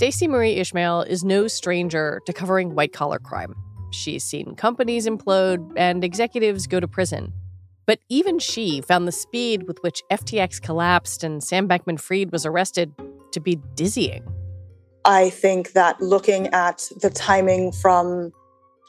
Stacey 0.00 0.26
Marie 0.26 0.54
Ishmael 0.54 1.02
is 1.02 1.22
no 1.24 1.46
stranger 1.46 2.22
to 2.24 2.32
covering 2.32 2.74
white 2.74 2.94
collar 2.94 3.18
crime. 3.18 3.54
She's 3.90 4.24
seen 4.24 4.54
companies 4.54 5.06
implode 5.06 5.74
and 5.76 6.02
executives 6.02 6.66
go 6.66 6.80
to 6.80 6.88
prison. 6.88 7.34
But 7.84 7.98
even 8.08 8.38
she 8.38 8.80
found 8.80 9.06
the 9.06 9.12
speed 9.12 9.68
with 9.68 9.76
which 9.82 10.02
FTX 10.10 10.62
collapsed 10.62 11.22
and 11.22 11.44
Sam 11.44 11.68
Bankman 11.68 12.00
Fried 12.00 12.32
was 12.32 12.46
arrested 12.46 12.94
to 13.32 13.40
be 13.40 13.58
dizzying. 13.74 14.26
I 15.04 15.28
think 15.28 15.72
that 15.72 16.00
looking 16.00 16.46
at 16.46 16.88
the 17.02 17.10
timing 17.10 17.70
from 17.70 18.32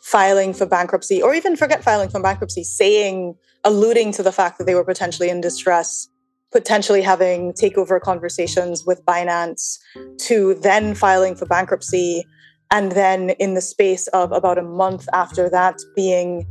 filing 0.04 0.54
for 0.54 0.66
bankruptcy, 0.66 1.22
or 1.22 1.36
even 1.36 1.58
forget 1.58 1.84
filing 1.84 2.08
for 2.08 2.22
bankruptcy, 2.22 2.64
saying, 2.64 3.36
alluding 3.66 4.14
to 4.14 4.23
the 4.23 4.32
fact 4.32 4.59
that 4.59 4.64
they 4.64 4.76
were 4.76 4.86
potentially 4.86 5.30
in 5.30 5.42
distress, 5.42 6.08
potentially 6.52 7.02
having 7.02 7.54
mm-hmm. 7.54 7.66
takeover 7.66 8.00
conversations 8.00 8.86
with 8.86 9.04
Binance, 9.06 9.78
to 10.20 10.56
then 10.56 10.96
filing 10.96 11.36
for 11.36 11.46
bankruptcy, 11.46 12.26
and 12.72 12.94
then 12.94 13.32
in 13.32 13.54
the 13.54 13.62
space 13.62 14.08
of 14.08 14.32
about 14.32 14.58
a 14.58 14.64
month 14.64 15.08
after 15.14 15.50
that 15.50 15.80
being 15.96 16.48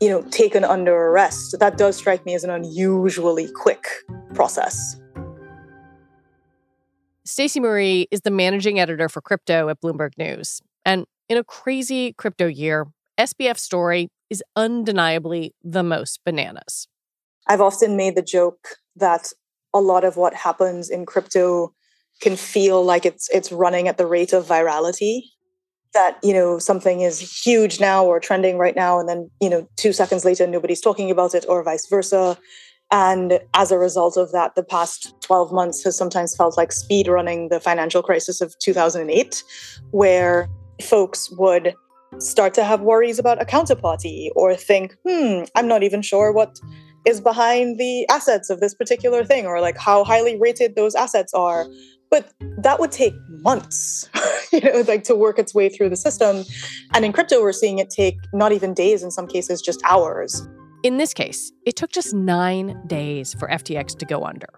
you 0.00 0.08
know 0.08 0.22
taken 0.30 0.64
under 0.64 0.94
arrest 0.94 1.56
that 1.60 1.76
does 1.76 1.96
strike 1.96 2.24
me 2.24 2.34
as 2.34 2.42
an 2.42 2.50
unusually 2.50 3.48
quick 3.52 3.86
process 4.34 4.96
Stacey 7.26 7.60
Marie 7.60 8.08
is 8.10 8.22
the 8.22 8.30
managing 8.30 8.80
editor 8.80 9.08
for 9.08 9.20
crypto 9.20 9.68
at 9.68 9.80
Bloomberg 9.80 10.18
News. 10.18 10.60
And 10.84 11.04
in 11.28 11.36
a 11.36 11.44
crazy 11.44 12.12
crypto 12.14 12.48
year, 12.48 12.88
SBF 13.20 13.56
story 13.56 14.08
is 14.30 14.42
undeniably 14.56 15.54
the 15.62 15.84
most 15.84 16.18
bananas. 16.24 16.88
I've 17.46 17.60
often 17.60 17.96
made 17.96 18.16
the 18.16 18.22
joke 18.22 18.68
that 18.96 19.32
a 19.72 19.80
lot 19.80 20.04
of 20.04 20.16
what 20.16 20.34
happens 20.34 20.90
in 20.90 21.06
crypto 21.06 21.72
can 22.20 22.36
feel 22.36 22.84
like 22.84 23.06
it's 23.06 23.28
it's 23.30 23.50
running 23.50 23.88
at 23.88 23.98
the 23.98 24.06
rate 24.06 24.32
of 24.32 24.46
virality. 24.46 25.22
That 25.92 26.18
you 26.22 26.32
know 26.32 26.58
something 26.58 27.00
is 27.00 27.20
huge 27.20 27.80
now 27.80 28.04
or 28.04 28.20
trending 28.20 28.58
right 28.58 28.76
now 28.76 29.00
and 29.00 29.08
then 29.08 29.30
you 29.40 29.50
know 29.50 29.68
2 29.76 29.92
seconds 29.92 30.24
later 30.24 30.46
nobody's 30.46 30.80
talking 30.80 31.10
about 31.10 31.34
it 31.34 31.44
or 31.48 31.62
vice 31.62 31.86
versa. 31.88 32.38
And 32.92 33.38
as 33.54 33.70
a 33.70 33.78
result 33.78 34.16
of 34.16 34.32
that, 34.32 34.56
the 34.56 34.64
past 34.64 35.14
12 35.20 35.52
months 35.52 35.84
has 35.84 35.96
sometimes 35.96 36.34
felt 36.34 36.56
like 36.56 36.72
speed 36.72 37.06
running 37.06 37.48
the 37.48 37.60
financial 37.60 38.02
crisis 38.02 38.40
of 38.40 38.58
2008, 38.58 39.44
where 39.92 40.48
folks 40.82 41.30
would 41.32 41.74
start 42.18 42.54
to 42.54 42.64
have 42.64 42.80
worries 42.80 43.20
about 43.20 43.40
a 43.40 43.44
counterparty 43.44 44.30
or 44.34 44.56
think, 44.56 44.96
hmm, 45.06 45.44
I'm 45.54 45.68
not 45.68 45.84
even 45.84 46.02
sure 46.02 46.32
what 46.32 46.58
is 47.06 47.20
behind 47.20 47.78
the 47.78 48.06
assets 48.08 48.50
of 48.50 48.60
this 48.60 48.74
particular 48.74 49.24
thing 49.24 49.46
or 49.46 49.60
like 49.60 49.78
how 49.78 50.04
highly 50.04 50.38
rated 50.38 50.76
those 50.76 50.94
assets 50.94 51.32
are. 51.34 51.66
But 52.10 52.32
that 52.58 52.80
would 52.80 52.90
take 52.90 53.14
months, 53.28 54.08
you 54.52 54.60
know, 54.60 54.84
like 54.86 55.04
to 55.04 55.14
work 55.14 55.38
its 55.38 55.54
way 55.54 55.68
through 55.68 55.90
the 55.90 55.96
system. 55.96 56.44
And 56.94 57.04
in 57.04 57.12
crypto, 57.12 57.40
we're 57.40 57.52
seeing 57.52 57.78
it 57.78 57.88
take 57.90 58.16
not 58.32 58.52
even 58.52 58.74
days, 58.74 59.02
in 59.02 59.10
some 59.10 59.26
cases, 59.26 59.62
just 59.62 59.80
hours. 59.84 60.46
In 60.82 60.96
this 60.96 61.14
case, 61.14 61.52
it 61.66 61.76
took 61.76 61.92
just 61.92 62.14
nine 62.14 62.80
days 62.86 63.34
for 63.34 63.48
FTX 63.48 63.96
to 63.98 64.06
go 64.06 64.24
under. 64.24 64.48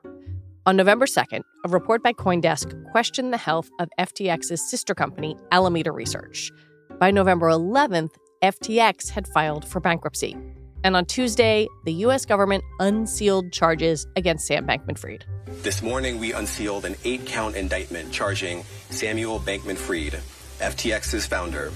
On 0.64 0.76
November 0.76 1.06
2nd, 1.06 1.42
a 1.64 1.68
report 1.68 2.02
by 2.04 2.12
Coindesk 2.12 2.90
questioned 2.92 3.32
the 3.32 3.38
health 3.38 3.68
of 3.80 3.88
FTX's 3.98 4.70
sister 4.70 4.94
company, 4.94 5.36
Alameda 5.50 5.90
Research. 5.90 6.52
By 7.00 7.10
November 7.10 7.48
11th, 7.48 8.14
FTX 8.44 9.10
had 9.10 9.26
filed 9.26 9.66
for 9.66 9.80
bankruptcy. 9.80 10.36
And 10.84 10.96
on 10.96 11.06
Tuesday, 11.06 11.68
the 11.84 11.92
U.S. 12.04 12.26
government 12.26 12.64
unsealed 12.80 13.52
charges 13.52 14.06
against 14.16 14.46
Sam 14.46 14.66
Bankman 14.66 14.98
Fried. 14.98 15.24
This 15.62 15.80
morning, 15.80 16.18
we 16.18 16.32
unsealed 16.32 16.84
an 16.84 16.96
eight 17.04 17.24
count 17.24 17.54
indictment 17.54 18.12
charging 18.12 18.64
Samuel 18.90 19.38
Bankman 19.38 19.76
Fried, 19.76 20.20
FTX's 20.58 21.26
founder, 21.26 21.70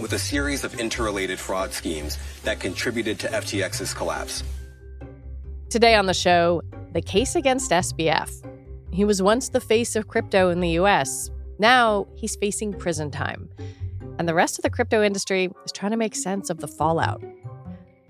with 0.00 0.12
a 0.12 0.18
series 0.18 0.64
of 0.64 0.78
interrelated 0.78 1.38
fraud 1.38 1.72
schemes 1.72 2.18
that 2.42 2.60
contributed 2.60 3.18
to 3.20 3.28
FTX's 3.28 3.94
collapse. 3.94 4.42
Today 5.70 5.94
on 5.94 6.04
the 6.06 6.14
show, 6.14 6.60
the 6.92 7.00
case 7.00 7.36
against 7.36 7.70
SBF. 7.70 8.30
He 8.92 9.04
was 9.04 9.22
once 9.22 9.48
the 9.48 9.60
face 9.60 9.96
of 9.96 10.08
crypto 10.08 10.50
in 10.50 10.60
the 10.60 10.70
US. 10.80 11.30
Now 11.58 12.06
he's 12.16 12.36
facing 12.36 12.74
prison 12.74 13.10
time. 13.10 13.48
And 14.18 14.28
the 14.28 14.34
rest 14.34 14.58
of 14.58 14.62
the 14.62 14.70
crypto 14.70 15.02
industry 15.02 15.50
is 15.64 15.72
trying 15.72 15.92
to 15.92 15.96
make 15.96 16.14
sense 16.14 16.50
of 16.50 16.58
the 16.58 16.68
fallout. 16.68 17.22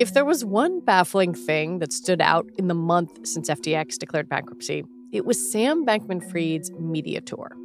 If 0.00 0.14
there 0.14 0.24
was 0.24 0.44
one 0.44 0.78
baffling 0.78 1.34
thing 1.34 1.80
that 1.80 1.92
stood 1.92 2.20
out 2.20 2.48
in 2.56 2.68
the 2.68 2.74
month 2.74 3.26
since 3.26 3.50
FTX 3.50 3.98
declared 3.98 4.28
bankruptcy, 4.28 4.84
it 5.12 5.24
was 5.24 5.50
Sam 5.50 5.84
Bankman 5.84 6.22
Fried's 6.30 6.70
media 6.70 7.20
tour. 7.20 7.56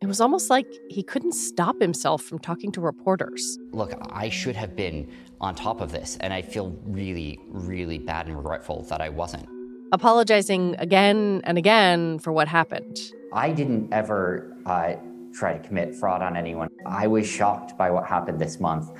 It 0.00 0.06
was 0.06 0.20
almost 0.20 0.50
like 0.50 0.66
he 0.88 1.02
couldn't 1.02 1.32
stop 1.32 1.80
himself 1.80 2.22
from 2.22 2.38
talking 2.38 2.70
to 2.72 2.80
reporters. 2.80 3.58
Look, 3.72 3.92
I 4.10 4.28
should 4.28 4.54
have 4.54 4.76
been 4.76 5.10
on 5.40 5.56
top 5.56 5.80
of 5.80 5.90
this, 5.90 6.16
and 6.20 6.32
I 6.32 6.42
feel 6.42 6.78
really, 6.84 7.40
really 7.48 7.98
bad 7.98 8.28
and 8.28 8.36
regretful 8.36 8.84
that 8.84 9.00
I 9.00 9.08
wasn't. 9.08 9.48
Apologizing 9.92 10.76
again 10.78 11.40
and 11.42 11.58
again 11.58 12.20
for 12.20 12.32
what 12.32 12.46
happened. 12.46 13.00
I 13.32 13.50
didn't 13.50 13.92
ever 13.92 14.56
uh, 14.64 14.94
try 15.32 15.58
to 15.58 15.66
commit 15.66 15.96
fraud 15.96 16.22
on 16.22 16.36
anyone. 16.36 16.68
I 16.86 17.08
was 17.08 17.26
shocked 17.26 17.76
by 17.76 17.90
what 17.90 18.06
happened 18.06 18.38
this 18.38 18.60
month. 18.60 18.92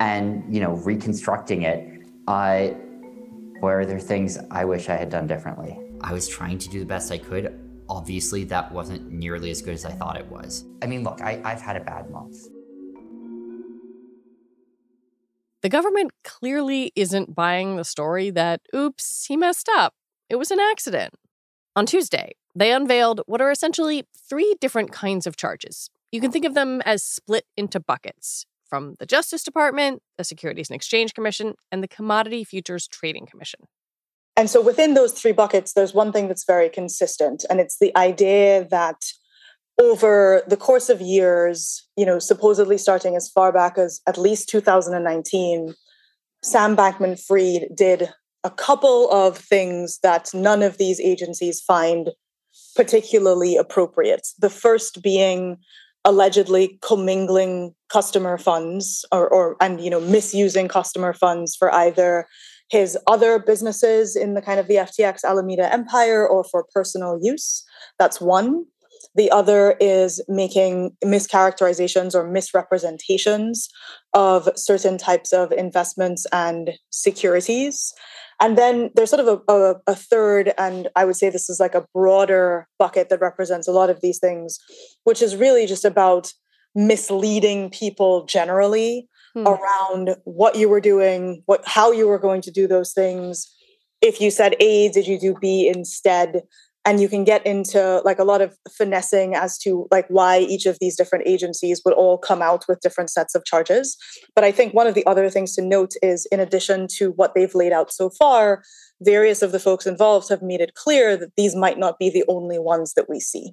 And, 0.00 0.42
you 0.52 0.60
know, 0.60 0.72
reconstructing 0.72 1.62
it, 1.62 1.93
uh, 2.26 2.68
where 3.60 3.84
there 3.84 3.98
things 3.98 4.38
I 4.50 4.64
wish 4.64 4.88
I 4.88 4.96
had 4.96 5.10
done 5.10 5.26
differently? 5.26 5.78
I 6.00 6.12
was 6.12 6.28
trying 6.28 6.58
to 6.58 6.68
do 6.68 6.80
the 6.80 6.86
best 6.86 7.10
I 7.12 7.18
could. 7.18 7.60
Obviously, 7.88 8.44
that 8.44 8.72
wasn't 8.72 9.10
nearly 9.10 9.50
as 9.50 9.60
good 9.60 9.74
as 9.74 9.84
I 9.84 9.92
thought 9.92 10.16
it 10.16 10.26
was. 10.26 10.64
I 10.82 10.86
mean, 10.86 11.04
look, 11.04 11.20
I, 11.20 11.40
I've 11.44 11.60
had 11.60 11.76
a 11.76 11.80
bad 11.80 12.10
month. 12.10 12.36
The 15.62 15.68
government 15.68 16.12
clearly 16.24 16.92
isn't 16.94 17.34
buying 17.34 17.76
the 17.76 17.84
story 17.84 18.30
that, 18.30 18.60
oops, 18.74 19.24
he 19.26 19.36
messed 19.36 19.68
up. 19.74 19.94
It 20.28 20.36
was 20.36 20.50
an 20.50 20.60
accident. 20.60 21.14
On 21.76 21.86
Tuesday, 21.86 22.32
they 22.54 22.70
unveiled 22.70 23.22
what 23.26 23.40
are 23.40 23.50
essentially 23.50 24.04
three 24.28 24.54
different 24.60 24.92
kinds 24.92 25.26
of 25.26 25.36
charges. 25.36 25.90
You 26.12 26.20
can 26.20 26.30
think 26.30 26.44
of 26.44 26.54
them 26.54 26.82
as 26.82 27.02
split 27.02 27.44
into 27.56 27.80
buckets 27.80 28.46
from 28.74 28.96
the 28.98 29.06
Justice 29.06 29.44
Department, 29.44 30.02
the 30.18 30.24
Securities 30.24 30.68
and 30.68 30.74
Exchange 30.74 31.14
Commission, 31.14 31.54
and 31.70 31.80
the 31.80 31.86
Commodity 31.86 32.42
Futures 32.42 32.88
Trading 32.88 33.24
Commission. 33.24 33.60
And 34.36 34.50
so 34.50 34.60
within 34.60 34.94
those 34.94 35.12
three 35.12 35.30
buckets, 35.30 35.74
there's 35.74 35.94
one 35.94 36.10
thing 36.10 36.26
that's 36.26 36.44
very 36.44 36.68
consistent, 36.68 37.44
and 37.48 37.60
it's 37.60 37.78
the 37.78 37.96
idea 37.96 38.66
that 38.72 39.00
over 39.80 40.42
the 40.48 40.56
course 40.56 40.88
of 40.88 41.00
years, 41.00 41.86
you 41.96 42.04
know, 42.04 42.18
supposedly 42.18 42.76
starting 42.76 43.14
as 43.14 43.30
far 43.30 43.52
back 43.52 43.78
as 43.78 44.00
at 44.08 44.18
least 44.18 44.48
2019, 44.48 45.74
Sam 46.42 46.76
Bankman 46.76 47.24
Fried 47.24 47.68
did 47.76 48.08
a 48.42 48.50
couple 48.50 49.08
of 49.12 49.38
things 49.38 50.00
that 50.02 50.30
none 50.34 50.64
of 50.64 50.78
these 50.78 50.98
agencies 50.98 51.60
find 51.60 52.10
particularly 52.74 53.56
appropriate. 53.56 54.26
The 54.40 54.50
first 54.50 55.00
being 55.00 55.58
allegedly 56.04 56.78
commingling 56.82 57.74
customer 57.88 58.36
funds 58.36 59.04
or, 59.12 59.28
or 59.28 59.56
and 59.60 59.80
you 59.80 59.90
know 59.90 60.00
misusing 60.00 60.68
customer 60.68 61.12
funds 61.12 61.56
for 61.56 61.72
either 61.74 62.26
his 62.70 62.98
other 63.06 63.38
businesses 63.38 64.16
in 64.16 64.34
the 64.34 64.42
kind 64.42 64.58
of 64.58 64.68
the 64.68 64.76
FTX 64.76 65.24
Alameda 65.24 65.72
empire 65.72 66.26
or 66.26 66.44
for 66.44 66.64
personal 66.72 67.18
use. 67.20 67.62
That's 67.98 68.20
one. 68.20 68.64
The 69.14 69.30
other 69.30 69.76
is 69.80 70.20
making 70.28 70.96
mischaracterizations 71.04 72.14
or 72.14 72.28
misrepresentations 72.28 73.68
of 74.12 74.48
certain 74.56 74.98
types 74.98 75.32
of 75.32 75.52
investments 75.52 76.26
and 76.32 76.72
securities. 76.90 77.92
And 78.40 78.58
then 78.58 78.90
there's 78.94 79.10
sort 79.10 79.26
of 79.26 79.42
a, 79.48 79.52
a, 79.52 79.74
a, 79.86 79.94
third, 79.94 80.52
and 80.58 80.88
I 80.96 81.04
would 81.04 81.16
say 81.16 81.30
this 81.30 81.48
is 81.48 81.60
like 81.60 81.74
a 81.74 81.86
broader 81.94 82.68
bucket 82.78 83.08
that 83.08 83.20
represents 83.20 83.68
a 83.68 83.72
lot 83.72 83.90
of 83.90 84.00
these 84.00 84.18
things, 84.18 84.58
which 85.04 85.22
is 85.22 85.36
really 85.36 85.66
just 85.66 85.84
about 85.84 86.32
misleading 86.74 87.70
people 87.70 88.24
generally 88.24 89.08
hmm. 89.34 89.46
around 89.46 90.16
what 90.24 90.56
you 90.56 90.68
were 90.68 90.80
doing, 90.80 91.42
what 91.46 91.62
how 91.66 91.92
you 91.92 92.08
were 92.08 92.18
going 92.18 92.42
to 92.42 92.50
do 92.50 92.66
those 92.66 92.92
things. 92.92 93.48
If 94.00 94.20
you 94.20 94.30
said 94.30 94.56
A, 94.60 94.90
did 94.90 95.06
you 95.06 95.18
do 95.18 95.34
B 95.40 95.68
instead? 95.68 96.42
And 96.84 97.00
you 97.00 97.08
can 97.08 97.24
get 97.24 97.44
into 97.46 98.00
like 98.04 98.18
a 98.18 98.24
lot 98.24 98.40
of 98.40 98.56
finessing 98.70 99.34
as 99.34 99.58
to 99.58 99.86
like 99.90 100.06
why 100.08 100.38
each 100.40 100.66
of 100.66 100.78
these 100.80 100.96
different 100.96 101.26
agencies 101.26 101.82
would 101.84 101.94
all 101.94 102.18
come 102.18 102.42
out 102.42 102.64
with 102.68 102.80
different 102.80 103.10
sets 103.10 103.34
of 103.34 103.44
charges 103.44 103.96
but 104.34 104.44
i 104.44 104.52
think 104.52 104.74
one 104.74 104.86
of 104.86 104.94
the 104.94 105.06
other 105.06 105.28
things 105.30 105.54
to 105.54 105.62
note 105.62 105.92
is 106.02 106.26
in 106.30 106.40
addition 106.40 106.86
to 106.88 107.10
what 107.12 107.34
they've 107.34 107.54
laid 107.54 107.72
out 107.72 107.92
so 107.92 108.10
far 108.10 108.62
various 109.00 109.42
of 109.42 109.52
the 109.52 109.60
folks 109.60 109.86
involved 109.86 110.28
have 110.28 110.42
made 110.42 110.60
it 110.60 110.74
clear 110.74 111.16
that 111.16 111.30
these 111.36 111.54
might 111.54 111.78
not 111.78 111.98
be 111.98 112.10
the 112.10 112.24
only 112.28 112.58
ones 112.58 112.94
that 112.94 113.08
we 113.08 113.20
see 113.20 113.52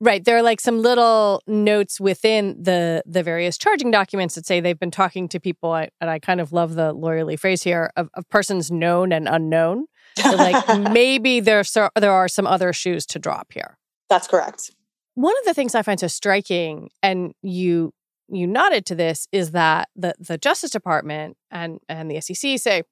Right. 0.00 0.24
There 0.24 0.36
are 0.36 0.42
like 0.42 0.60
some 0.60 0.82
little 0.82 1.40
notes 1.46 2.00
within 2.00 2.62
the 2.62 3.02
the 3.06 3.22
various 3.22 3.56
charging 3.56 3.90
documents 3.90 4.34
that 4.34 4.44
say 4.44 4.60
they've 4.60 4.78
been 4.78 4.90
talking 4.90 5.28
to 5.28 5.40
people, 5.40 5.74
and 5.74 5.90
I 6.00 6.18
kind 6.18 6.40
of 6.40 6.52
love 6.52 6.74
the 6.74 6.92
lawyerly 6.92 7.38
phrase 7.38 7.62
here 7.62 7.90
of, 7.96 8.10
of 8.14 8.28
persons 8.28 8.70
known 8.70 9.12
and 9.12 9.28
unknown. 9.28 9.86
So 10.16 10.36
like 10.36 10.78
maybe 10.92 11.40
there's 11.40 11.76
there 11.96 12.12
are 12.12 12.28
some 12.28 12.46
other 12.46 12.72
shoes 12.72 13.06
to 13.06 13.18
drop 13.18 13.52
here. 13.52 13.78
That's 14.08 14.26
correct. 14.26 14.70
One 15.14 15.34
of 15.38 15.44
the 15.44 15.54
things 15.54 15.74
I 15.74 15.82
find 15.82 15.98
so 16.00 16.08
striking, 16.08 16.90
and 17.02 17.34
you 17.42 17.92
you 18.28 18.46
nodded 18.46 18.86
to 18.86 18.94
this, 18.94 19.28
is 19.32 19.52
that 19.52 19.88
the 19.96 20.14
the 20.18 20.38
Justice 20.38 20.70
Department 20.70 21.36
and 21.50 21.78
and 21.88 22.10
the 22.10 22.20
SEC 22.20 22.58
say, 22.58 22.82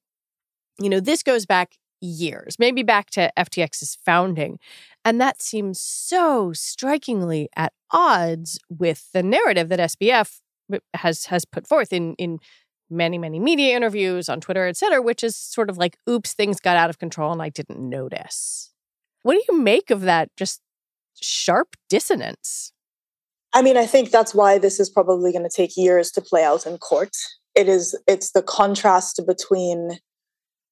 you 0.79 0.89
know, 0.89 0.99
this 0.99 1.23
goes 1.23 1.45
back 1.45 1.75
years, 2.03 2.57
maybe 2.59 2.83
back 2.83 3.09
to 3.11 3.31
FTX's 3.37 3.97
founding. 4.05 4.59
And 5.05 5.19
that 5.19 5.41
seems 5.41 5.79
so 5.79 6.53
strikingly 6.53 7.49
at 7.55 7.73
odds 7.91 8.59
with 8.69 9.11
the 9.13 9.23
narrative 9.23 9.69
that 9.69 9.79
SBF 9.79 10.39
uh, 10.73 10.77
has 10.95 11.25
has 11.25 11.45
put 11.45 11.67
forth 11.67 11.91
in 11.91 12.15
in 12.15 12.39
many, 12.93 13.17
many 13.17 13.39
media 13.39 13.75
interviews 13.75 14.29
on 14.29 14.39
Twitter, 14.39 14.67
et 14.67 14.77
cetera, 14.77 15.01
which 15.01 15.23
is 15.23 15.35
sort 15.35 15.69
of 15.69 15.77
like, 15.77 15.97
oops, 16.09 16.33
things 16.33 16.59
got 16.59 16.77
out 16.77 16.89
of 16.89 16.99
control 16.99 17.31
and 17.31 17.41
I 17.41 17.49
didn't 17.49 17.79
notice. 17.79 18.71
What 19.23 19.33
do 19.33 19.43
you 19.49 19.59
make 19.59 19.89
of 19.89 20.01
that 20.01 20.29
just 20.37 20.61
sharp 21.21 21.75
dissonance? 21.89 22.71
I 23.53 23.61
mean, 23.61 23.77
I 23.77 23.85
think 23.85 24.11
that's 24.11 24.33
why 24.33 24.57
this 24.57 24.79
is 24.79 24.89
probably 24.89 25.31
going 25.31 25.43
to 25.43 25.55
take 25.55 25.77
years 25.77 26.11
to 26.11 26.21
play 26.21 26.43
out 26.43 26.65
in 26.65 26.77
court. 26.77 27.15
It 27.55 27.69
is, 27.69 27.95
it's 28.07 28.31
the 28.31 28.41
contrast 28.41 29.21
between 29.27 29.99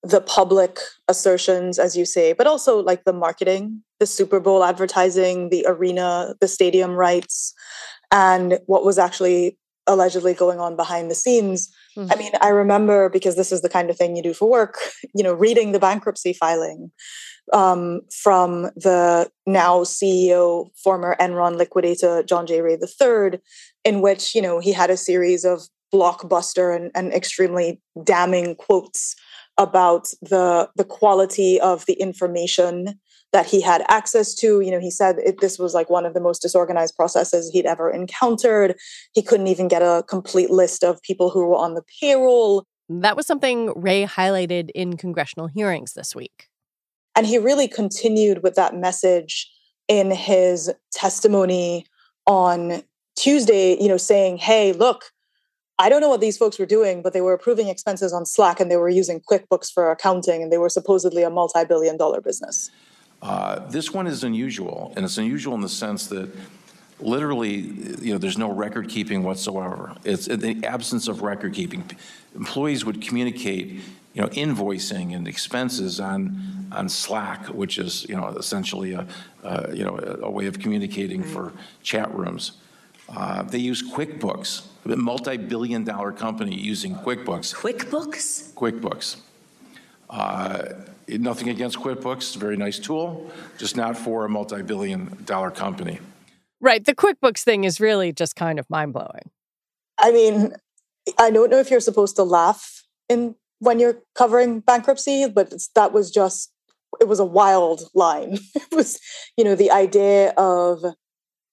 the 0.03 0.21
public 0.21 0.79
assertions, 1.07 1.77
as 1.77 1.95
you 1.95 2.05
say, 2.05 2.33
but 2.33 2.47
also 2.47 2.81
like 2.81 3.03
the 3.03 3.13
marketing, 3.13 3.83
the 3.99 4.07
Super 4.07 4.39
Bowl 4.39 4.63
advertising, 4.63 5.49
the 5.49 5.63
arena, 5.67 6.33
the 6.41 6.47
stadium 6.47 6.93
rights, 6.93 7.53
and 8.11 8.57
what 8.65 8.83
was 8.83 8.97
actually 8.97 9.59
allegedly 9.85 10.33
going 10.33 10.59
on 10.59 10.75
behind 10.75 11.11
the 11.11 11.15
scenes. 11.15 11.71
Mm-hmm. 11.97 12.11
I 12.11 12.15
mean, 12.15 12.31
I 12.41 12.49
remember 12.49 13.09
because 13.09 13.35
this 13.35 13.51
is 13.51 13.61
the 13.61 13.69
kind 13.69 13.89
of 13.89 13.97
thing 13.97 14.15
you 14.15 14.23
do 14.23 14.33
for 14.33 14.49
work, 14.49 14.77
you 15.15 15.23
know, 15.23 15.33
reading 15.33 15.71
the 15.71 15.79
bankruptcy 15.79 16.33
filing 16.33 16.91
um, 17.53 18.01
from 18.23 18.63
the 18.75 19.29
now 19.45 19.79
CEO, 19.79 20.69
former 20.81 21.15
Enron 21.19 21.57
liquidator 21.57 22.23
John 22.23 22.47
J. 22.47 22.61
Ray 22.61 22.77
III, 22.77 23.39
in 23.83 24.01
which, 24.01 24.33
you 24.33 24.41
know, 24.41 24.59
he 24.59 24.71
had 24.71 24.89
a 24.89 24.97
series 24.97 25.43
of 25.43 25.61
blockbuster 25.93 26.73
and, 26.73 26.91
and 26.95 27.13
extremely 27.13 27.81
damning 28.03 28.55
quotes 28.55 29.15
about 29.57 30.07
the 30.21 30.69
the 30.77 30.85
quality 30.85 31.59
of 31.59 31.85
the 31.85 31.93
information 31.93 32.99
that 33.31 33.45
he 33.45 33.61
had 33.61 33.83
access 33.87 34.33
to. 34.35 34.61
You 34.61 34.71
know, 34.71 34.79
he 34.79 34.91
said 34.91 35.17
it, 35.19 35.39
this 35.39 35.57
was 35.57 35.73
like 35.73 35.89
one 35.89 36.05
of 36.05 36.13
the 36.13 36.19
most 36.19 36.41
disorganized 36.41 36.95
processes 36.95 37.49
he'd 37.49 37.65
ever 37.65 37.89
encountered. 37.89 38.77
He 39.13 39.21
couldn't 39.21 39.47
even 39.47 39.67
get 39.67 39.81
a 39.81 40.03
complete 40.07 40.49
list 40.49 40.83
of 40.83 41.01
people 41.01 41.29
who 41.29 41.45
were 41.45 41.55
on 41.55 41.73
the 41.73 41.83
payroll. 41.99 42.65
That 42.89 43.15
was 43.15 43.25
something 43.25 43.73
Ray 43.75 44.05
highlighted 44.05 44.69
in 44.75 44.97
congressional 44.97 45.47
hearings 45.47 45.93
this 45.93 46.15
week. 46.15 46.49
And 47.15 47.25
he 47.25 47.37
really 47.37 47.67
continued 47.67 48.43
with 48.43 48.55
that 48.55 48.75
message 48.75 49.49
in 49.87 50.11
his 50.11 50.71
testimony 50.93 51.85
on 52.25 52.83
Tuesday, 53.17 53.77
you 53.81 53.87
know, 53.87 53.97
saying, 53.97 54.37
hey, 54.37 54.71
look, 54.73 55.11
I 55.79 55.89
don't 55.89 56.01
know 56.01 56.09
what 56.09 56.21
these 56.21 56.37
folks 56.37 56.59
were 56.59 56.65
doing, 56.65 57.01
but 57.01 57.11
they 57.11 57.21
were 57.21 57.33
approving 57.33 57.67
expenses 57.67 58.13
on 58.13 58.25
Slack 58.25 58.59
and 58.59 58.69
they 58.69 58.77
were 58.77 58.89
using 58.89 59.19
QuickBooks 59.19 59.71
for 59.71 59.89
accounting 59.91 60.43
and 60.43 60.51
they 60.51 60.57
were 60.57 60.69
supposedly 60.69 61.23
a 61.23 61.29
multi 61.29 61.65
billion 61.65 61.97
dollar 61.97 62.21
business. 62.21 62.69
Uh, 63.21 63.59
this 63.69 63.91
one 63.91 64.07
is 64.07 64.23
unusual, 64.23 64.93
and 64.95 65.05
it's 65.05 65.17
unusual 65.17 65.53
in 65.55 65.61
the 65.61 65.69
sense 65.69 66.07
that 66.07 66.29
literally, 66.99 67.55
you 68.01 68.13
know, 68.13 68.17
there's 68.17 68.37
no 68.37 68.51
record 68.51 68.89
keeping 68.89 69.23
whatsoever. 69.23 69.95
It's 70.03 70.27
in 70.27 70.39
the 70.39 70.65
absence 70.65 71.07
of 71.07 71.21
record 71.21 71.53
keeping. 71.53 71.83
Employees 72.35 72.85
would 72.85 73.01
communicate, 73.01 73.81
you 74.13 74.21
know, 74.21 74.27
invoicing 74.29 75.15
and 75.15 75.27
expenses 75.27 75.99
on 75.99 76.61
on 76.71 76.87
Slack, 76.87 77.47
which 77.47 77.77
is, 77.77 78.05
you 78.07 78.15
know, 78.15 78.29
essentially 78.29 78.93
a, 78.93 79.05
uh, 79.43 79.67
you 79.73 79.83
know, 79.83 80.19
a, 80.21 80.29
way 80.29 80.45
of 80.45 80.57
communicating 80.57 81.21
for 81.21 81.51
chat 81.83 82.13
rooms. 82.13 82.53
Uh, 83.09 83.43
they 83.43 83.57
use 83.57 83.83
QuickBooks, 83.91 84.65
a 84.85 84.95
multi-billion 84.95 85.83
dollar 85.83 86.13
company 86.13 86.55
using 86.55 86.95
QuickBooks. 86.95 87.53
QuickBooks? 87.53 88.53
QuickBooks. 88.53 89.17
Uh, 90.09 90.63
nothing 91.19 91.49
against 91.49 91.77
QuickBooks, 91.77 92.17
it's 92.17 92.35
a 92.35 92.39
very 92.39 92.57
nice 92.57 92.79
tool, 92.79 93.31
just 93.57 93.75
not 93.75 93.97
for 93.97 94.25
a 94.25 94.29
multi 94.29 94.61
billion 94.61 95.17
dollar 95.25 95.51
company. 95.51 95.99
Right. 96.59 96.85
The 96.85 96.95
QuickBooks 96.95 97.43
thing 97.43 97.63
is 97.63 97.79
really 97.79 98.13
just 98.13 98.35
kind 98.35 98.59
of 98.59 98.69
mind 98.69 98.93
blowing. 98.93 99.31
I 99.99 100.11
mean, 100.11 100.53
I 101.17 101.31
don't 101.31 101.49
know 101.49 101.59
if 101.59 101.71
you're 101.71 101.79
supposed 101.79 102.15
to 102.17 102.23
laugh 102.23 102.83
in 103.09 103.35
when 103.59 103.79
you're 103.79 104.01
covering 104.15 104.59
bankruptcy, 104.59 105.27
but 105.27 105.53
that 105.75 105.93
was 105.93 106.11
just 106.11 106.51
it 106.99 107.07
was 107.07 107.19
a 107.19 107.25
wild 107.25 107.83
line. 107.93 108.37
it 108.55 108.75
was, 108.75 108.99
you 109.37 109.43
know, 109.43 109.55
the 109.55 109.71
idea 109.71 110.33
of 110.37 110.83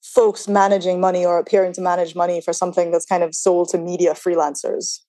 folks 0.03 0.49
managing 0.49 1.01
money 1.01 1.25
or 1.25 1.39
appearing 1.39 1.73
to 1.75 1.81
manage 1.81 2.15
money 2.15 2.41
for 2.41 2.53
something 2.53 2.91
that's 2.91 3.07
kind 3.07 3.23
of 3.23 3.35
sold 3.35 3.69
to 3.71 3.79
media 3.79 4.15
freelancers. 4.15 5.01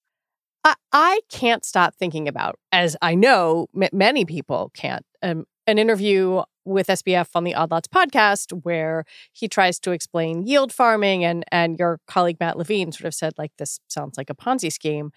I, 0.64 0.76
I 0.92 1.20
can't 1.30 1.64
stop 1.64 1.96
thinking 1.96 2.28
about, 2.28 2.56
as 2.72 2.98
I 3.02 3.16
know 3.16 3.68
m- 3.80 3.90
many 3.94 4.26
people 4.26 4.72
can't, 4.74 5.06
um, 5.22 5.46
an 5.68 5.78
interview 5.78 6.42
with 6.66 6.88
SBF 6.88 7.30
on 7.36 7.44
the 7.44 7.56
Odd 7.56 7.72
Lots 7.72 7.88
podcast 7.88 8.52
where 8.64 9.06
he 9.34 9.48
tries 9.48 9.80
to 9.80 9.92
explain 9.92 10.46
yield 10.46 10.72
farming 10.72 11.24
and 11.24 11.44
and 11.52 11.78
your 11.80 12.00
colleague 12.08 12.38
Matt 12.40 12.58
Levine 12.58 12.92
sort 12.92 13.06
of 13.06 13.14
said 13.14 13.34
like 13.38 13.52
this 13.58 13.80
sounds 13.88 14.18
like 14.18 14.30
a 14.30 14.36
Ponzi 14.36 14.72
scheme. 14.72 15.12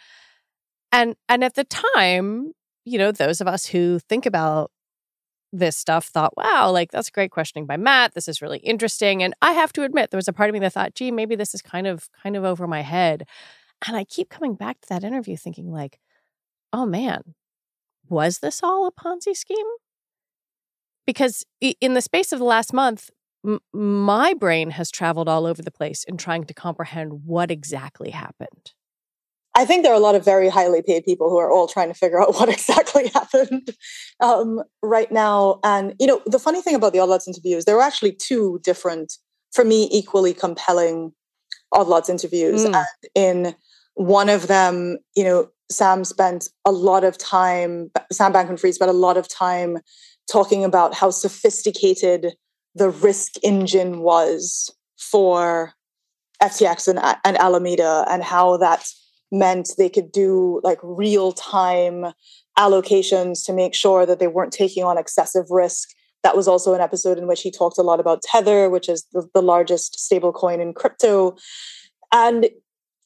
And 0.90 1.16
and 1.28 1.42
at 1.44 1.54
the 1.54 1.64
time, 1.64 2.52
you 2.84 2.98
know, 2.98 3.12
those 3.12 3.40
of 3.40 3.48
us 3.48 3.66
who 3.66 3.98
think 3.98 4.26
about 4.26 4.70
this 5.52 5.76
stuff 5.76 6.06
thought, 6.06 6.36
wow, 6.36 6.70
like 6.70 6.90
that's 6.90 7.08
a 7.08 7.12
great 7.12 7.30
questioning 7.30 7.66
by 7.66 7.76
Matt. 7.76 8.14
This 8.14 8.28
is 8.28 8.40
really 8.40 8.58
interesting. 8.58 9.22
And 9.22 9.34
I 9.42 9.52
have 9.52 9.72
to 9.74 9.82
admit, 9.82 10.10
there 10.10 10.18
was 10.18 10.28
a 10.28 10.32
part 10.32 10.48
of 10.48 10.54
me 10.54 10.60
that 10.60 10.72
thought, 10.72 10.94
gee, 10.94 11.10
maybe 11.10 11.36
this 11.36 11.54
is 11.54 11.60
kind 11.62 11.86
of 11.86 12.08
kind 12.22 12.36
of 12.36 12.44
over 12.44 12.66
my 12.66 12.80
head. 12.80 13.26
And 13.86 13.96
I 13.96 14.04
keep 14.04 14.28
coming 14.28 14.54
back 14.54 14.80
to 14.82 14.88
that 14.90 15.04
interview 15.04 15.36
thinking, 15.36 15.70
like, 15.70 15.98
oh 16.72 16.86
man, 16.86 17.34
was 18.08 18.38
this 18.38 18.62
all 18.62 18.86
a 18.86 18.92
Ponzi 18.92 19.36
scheme? 19.36 19.66
Because 21.06 21.44
in 21.60 21.94
the 21.94 22.00
space 22.00 22.32
of 22.32 22.38
the 22.38 22.44
last 22.44 22.72
month, 22.72 23.10
m- 23.44 23.60
my 23.72 24.34
brain 24.34 24.70
has 24.70 24.90
traveled 24.90 25.28
all 25.28 25.46
over 25.46 25.62
the 25.62 25.70
place 25.70 26.04
in 26.04 26.16
trying 26.16 26.44
to 26.44 26.54
comprehend 26.54 27.24
what 27.24 27.50
exactly 27.50 28.10
happened. 28.10 28.72
I 29.54 29.66
think 29.66 29.82
there 29.82 29.92
are 29.92 29.96
a 29.96 30.00
lot 30.00 30.14
of 30.14 30.24
very 30.24 30.48
highly 30.48 30.80
paid 30.80 31.04
people 31.04 31.28
who 31.28 31.36
are 31.38 31.50
all 31.50 31.66
trying 31.66 31.88
to 31.88 31.94
figure 31.94 32.22
out 32.22 32.34
what 32.34 32.48
exactly 32.48 33.08
happened 33.08 33.70
um, 34.20 34.62
right 34.82 35.10
now. 35.10 35.60
And, 35.64 35.94
you 35.98 36.06
know, 36.06 36.22
the 36.26 36.38
funny 36.38 36.62
thing 36.62 36.74
about 36.74 36.92
the 36.92 37.00
Odd 37.00 37.08
Lots 37.08 37.28
interviews, 37.28 37.64
there 37.64 37.76
were 37.76 37.82
actually 37.82 38.12
two 38.12 38.60
different, 38.62 39.14
for 39.52 39.64
me, 39.64 39.88
equally 39.92 40.32
compelling 40.32 41.12
Odd 41.72 41.88
Lots 41.88 42.08
interviews. 42.08 42.64
Mm. 42.64 42.74
And 42.74 43.46
in 43.46 43.54
one 43.94 44.28
of 44.28 44.46
them, 44.46 44.98
you 45.14 45.24
know, 45.24 45.50
Sam 45.70 46.04
spent 46.04 46.48
a 46.64 46.72
lot 46.72 47.04
of 47.04 47.18
time, 47.18 47.90
Sam 48.10 48.32
Bankman 48.32 48.60
Fried 48.60 48.74
spent 48.74 48.90
a 48.90 48.94
lot 48.94 49.16
of 49.16 49.28
time 49.28 49.78
talking 50.30 50.64
about 50.64 50.94
how 50.94 51.10
sophisticated 51.10 52.34
the 52.74 52.90
risk 52.90 53.32
engine 53.42 54.00
was 54.00 54.70
for 54.98 55.72
FTX 56.42 56.88
and, 56.88 56.98
and 57.24 57.36
Alameda 57.38 58.04
and 58.08 58.22
how 58.22 58.56
that 58.58 58.84
meant 59.30 59.70
they 59.78 59.88
could 59.88 60.12
do 60.12 60.60
like 60.62 60.78
real 60.82 61.32
time 61.32 62.06
allocations 62.58 63.44
to 63.46 63.52
make 63.52 63.74
sure 63.74 64.04
that 64.04 64.18
they 64.18 64.26
weren't 64.26 64.52
taking 64.52 64.84
on 64.84 64.98
excessive 64.98 65.46
risk. 65.50 65.88
That 66.22 66.36
was 66.36 66.46
also 66.46 66.74
an 66.74 66.80
episode 66.80 67.18
in 67.18 67.26
which 67.26 67.42
he 67.42 67.50
talked 67.50 67.78
a 67.78 67.82
lot 67.82 67.98
about 67.98 68.22
Tether, 68.22 68.68
which 68.68 68.88
is 68.88 69.06
the, 69.12 69.26
the 69.34 69.42
largest 69.42 69.94
stablecoin 69.94 70.60
in 70.60 70.74
crypto. 70.74 71.36
And 72.12 72.48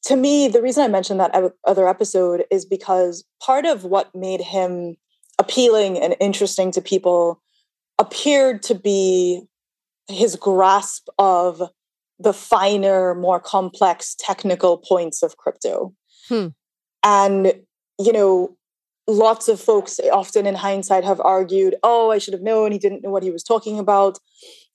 to 0.07 0.15
me, 0.15 0.47
the 0.47 0.63
reason 0.63 0.85
I 0.85 0.89
mentioned 0.89 1.19
that 1.19 1.53
other 1.65 1.89
episode 1.89 2.45
is 2.49 2.65
because 2.65 3.25
part 3.43 3.67
of 3.67 3.83
what 3.83 4.15
made 4.15 4.41
him 4.41 4.97
appealing 5.37 5.99
and 5.99 6.15
interesting 6.21 6.71
to 6.73 6.81
people 6.81 7.43
appeared 7.99 8.63
to 8.63 8.77
be 8.77 9.43
his 10.09 10.37
grasp 10.37 11.09
of 11.19 11.61
the 12.21 12.33
finer, 12.33 13.17
more 13.17 13.41
complex 13.41 14.15
technical 14.17 14.79
points 14.79 15.25
of 15.25 15.37
crypto. 15.39 15.93
Hmm. 16.29 16.49
And, 17.03 17.55
you 17.99 18.13
know, 18.13 18.57
lots 19.09 19.49
of 19.49 19.61
folks, 19.61 19.99
often 20.13 20.47
in 20.47 20.55
hindsight, 20.55 21.03
have 21.03 21.21
argued, 21.21 21.75
oh, 21.83 22.13
I 22.13 22.19
should 22.19 22.33
have 22.33 22.43
known 22.43 22.71
he 22.71 22.79
didn't 22.79 23.03
know 23.03 23.11
what 23.11 23.25
he 23.25 23.33
was 23.33 23.43
talking 23.43 23.81
about. 23.81 24.21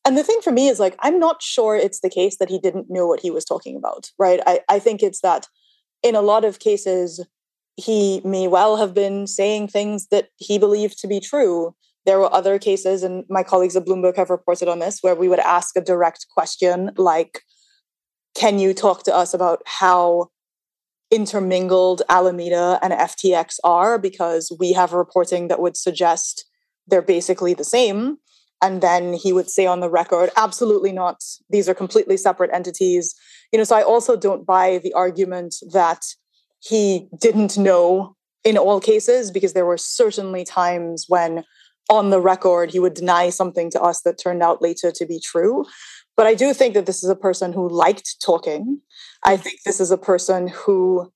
And 0.04 0.18
the 0.18 0.24
thing 0.24 0.42
for 0.42 0.52
me 0.52 0.68
is 0.68 0.80
like, 0.80 0.96
I'm 1.00 1.20
not 1.20 1.42
sure 1.42 1.76
it's 1.76 2.00
the 2.00 2.10
case 2.10 2.38
that 2.38 2.50
he 2.50 2.60
didn't 2.60 2.90
know 2.90 3.06
what 3.06 3.20
he 3.20 3.30
was 3.30 3.46
talking 3.46 3.76
about, 3.76 4.10
right? 4.18 4.40
I, 4.48 4.62
I 4.68 4.80
think 4.80 5.04
it's 5.04 5.22
that 5.22 5.48
in 6.02 6.16
a 6.16 6.22
lot 6.22 6.44
of 6.44 6.60
cases, 6.60 7.24
he 7.76 8.22
may 8.26 8.48
well 8.48 8.78
have 8.78 8.94
been 8.94 9.28
saying 9.28 9.68
things 9.68 10.08
that 10.08 10.30
he 10.38 10.58
believed 10.58 11.00
to 11.00 11.08
be 11.08 11.20
true. 11.20 11.76
There 12.06 12.20
were 12.20 12.34
other 12.34 12.58
cases, 12.58 13.04
and 13.04 13.26
my 13.30 13.44
colleagues 13.44 13.76
at 13.76 13.86
Bloomberg 13.86 14.16
have 14.18 14.32
reported 14.32 14.68
on 14.68 14.80
this, 14.80 15.00
where 15.02 15.16
we 15.16 15.28
would 15.28 15.40
ask 15.40 15.76
a 15.76 15.82
direct 15.82 16.26
question 16.34 16.92
like, 16.98 17.42
Can 18.36 18.58
you 18.58 18.74
talk 18.74 19.04
to 19.04 19.16
us 19.16 19.34
about 19.36 19.62
how 19.66 20.30
intermingled 21.12 22.02
Alameda 22.10 22.80
and 22.82 22.94
FTX 22.94 23.58
are? 23.64 24.00
Because 24.00 24.52
we 24.60 24.74
have 24.74 24.94
reporting 24.94 25.48
that 25.48 25.62
would 25.62 25.78
suggest 25.78 26.46
they're 26.88 27.02
basically 27.04 27.54
the 27.54 27.64
same. 27.64 28.18
And 28.62 28.82
then 28.82 29.14
he 29.14 29.34
would 29.34 29.50
say 29.50 29.66
on 29.66 29.80
the 29.80 29.90
record, 29.90 30.30
absolutely 30.38 30.92
not. 30.92 31.24
These 31.50 31.68
are 31.68 31.74
completely 31.74 32.18
separate 32.18 32.52
entities. 32.54 33.16
You 33.52 33.58
know, 33.58 33.64
so 33.64 33.76
I 33.76 33.84
also 33.84 34.16
don't 34.16 34.46
buy 34.46 34.80
the 34.84 34.94
argument 34.94 35.56
that 35.74 36.06
he 36.60 37.08
didn't 37.20 37.58
know 37.58 38.16
in 38.44 38.58
all 38.58 38.80
cases 38.80 39.32
because 39.32 39.54
there 39.54 39.66
were 39.66 39.78
certainly 39.78 40.44
times 40.44 41.06
when 41.08 41.44
on 41.90 42.10
the 42.10 42.22
record 42.22 42.72
he 42.72 42.80
would 42.80 42.94
deny 42.94 43.30
something 43.30 43.70
to 43.72 43.82
us 43.82 44.02
that 44.02 44.18
turned 44.18 44.42
out 44.42 44.62
later 44.62 44.92
to 44.92 45.06
be 45.06 45.20
true 45.20 45.66
but 46.16 46.26
i 46.26 46.34
do 46.34 46.54
think 46.54 46.74
that 46.74 46.86
this 46.86 47.04
is 47.04 47.10
a 47.10 47.16
person 47.16 47.54
who 47.54 47.68
liked 47.68 48.22
talking 48.24 48.80
i 49.26 49.36
think 49.36 49.60
this 49.66 49.80
is 49.80 49.92
a 49.92 49.98
person 49.98 50.48
who 50.48 51.12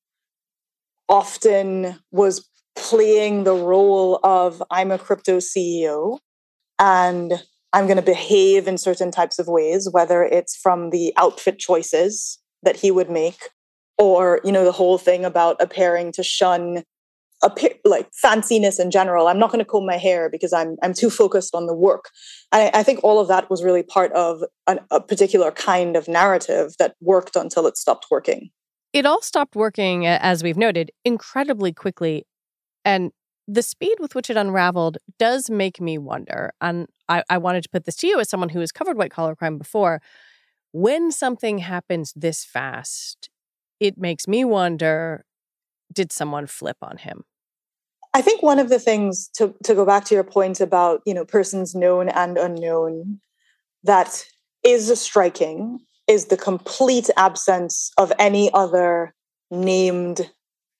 often 1.08 1.96
was 2.12 2.50
playing 2.76 3.44
the 3.44 3.54
role 3.54 4.20
of 4.24 4.62
i'm 4.70 4.92
a 4.92 5.00
crypto 5.00 5.38
ceo 5.38 6.20
and 6.80 7.44
i'm 7.74 7.86
going 7.86 7.98
to 7.98 8.04
behave 8.04 8.68
in 8.68 8.78
certain 8.78 9.12
types 9.12 9.40
of 9.40 9.48
ways 9.48 9.90
whether 9.92 10.24
it's 10.24 10.56
from 10.56 10.90
the 10.90 11.14
outfit 11.18 11.60
choices 11.60 12.40
that 12.64 12.78
he 12.78 12.92
would 12.92 13.10
make 13.10 13.50
or 13.98 14.42
you 14.44 14.52
know 14.52 14.66
the 14.66 14.72
whole 14.72 14.98
thing 14.98 15.26
about 15.26 15.56
appearing 15.62 16.12
to 16.12 16.24
shun 16.24 16.84
like 17.84 18.10
fanciness 18.24 18.80
in 18.80 18.92
general. 18.92 19.28
I'm 19.28 19.40
not 19.40 19.52
going 19.52 19.64
to 19.64 19.70
comb 19.70 19.86
my 19.86 19.98
hair 19.98 20.30
because 20.30 20.54
i'm 20.54 20.78
i'm 20.82 20.94
too 20.94 21.10
focused 21.10 21.54
on 21.54 21.68
the 21.68 21.74
work. 21.74 22.10
And 22.52 22.64
I, 22.64 22.80
I 22.80 22.84
think 22.84 23.04
all 23.04 23.20
of 23.20 23.28
that 23.28 23.50
was 23.50 23.64
really 23.64 23.84
part 23.84 24.12
of 24.14 24.44
an, 24.68 24.80
a 24.92 25.02
particular 25.02 25.52
kind 25.52 25.96
of 25.96 26.08
narrative 26.08 26.74
that 26.80 26.96
worked 27.02 27.36
until 27.36 27.68
it 27.68 27.78
stopped 27.78 28.08
working. 28.10 28.50
It 28.94 29.06
all 29.06 29.22
stopped 29.22 29.56
working 29.56 30.06
as 30.08 30.44
we've 30.44 30.58
noted 30.58 30.92
incredibly 31.04 31.74
quickly 31.74 32.26
and 32.84 33.12
the 33.48 33.62
speed 33.62 33.96
with 34.00 34.16
which 34.16 34.30
it 34.30 34.38
unraveled 34.38 34.98
does 35.20 35.50
make 35.50 35.80
me 35.80 35.98
wonder 35.98 36.52
and 36.62 36.88
I, 37.08 37.24
I 37.30 37.38
wanted 37.38 37.64
to 37.64 37.70
put 37.70 37.86
this 37.86 37.96
to 37.98 38.08
you 38.08 38.20
as 38.20 38.30
someone 38.30 38.50
who 38.50 38.60
has 38.60 38.72
covered 38.72 38.98
white 38.98 39.12
collar 39.12 39.36
crime 39.36 39.58
before 39.58 40.02
when 40.72 41.12
something 41.12 41.60
happens 41.60 42.12
this 42.16 42.44
fast 42.44 43.30
it 43.80 43.98
makes 43.98 44.28
me 44.28 44.44
wonder 44.44 45.26
did 45.92 46.12
someone 46.12 46.48
flip 46.48 46.78
on 46.82 46.98
him? 46.98 47.24
I 48.14 48.22
think 48.22 48.42
one 48.42 48.60
of 48.60 48.70
the 48.70 48.80
things 48.80 49.30
to, 49.36 49.54
to 49.64 49.76
go 49.76 49.86
back 49.86 50.06
to 50.06 50.16
your 50.16 50.24
point 50.24 50.62
about, 50.62 51.02
you 51.06 51.14
know, 51.14 51.26
persons 51.26 51.76
known 51.76 52.10
and 52.10 52.38
unknown 52.38 53.20
that 53.84 54.26
is 54.64 55.00
striking 55.00 55.80
is 56.08 56.26
the 56.26 56.38
complete 56.38 57.10
absence 57.18 57.92
of 57.98 58.14
any 58.18 58.52
other 58.54 59.14
named 59.52 60.30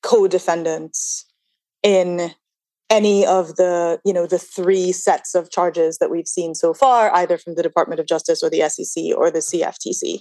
co-defendants 0.02 1.26
in 1.84 2.32
any 2.90 3.26
of 3.26 3.56
the 3.56 4.00
you 4.06 4.14
know 4.14 4.28
the 4.28 4.40
three 4.40 4.92
sets 4.92 5.34
of 5.36 5.50
charges 5.50 5.98
that 5.98 6.12
we've 6.12 6.28
seen 6.28 6.54
so 6.54 6.74
far 6.74 7.14
either 7.16 7.38
from 7.38 7.56
the 7.56 7.64
department 7.64 8.00
of 8.00 8.06
justice 8.06 8.44
or 8.44 8.50
the 8.50 8.62
sec 8.70 9.04
or 9.18 9.32
the 9.32 9.40
cftc 9.40 10.20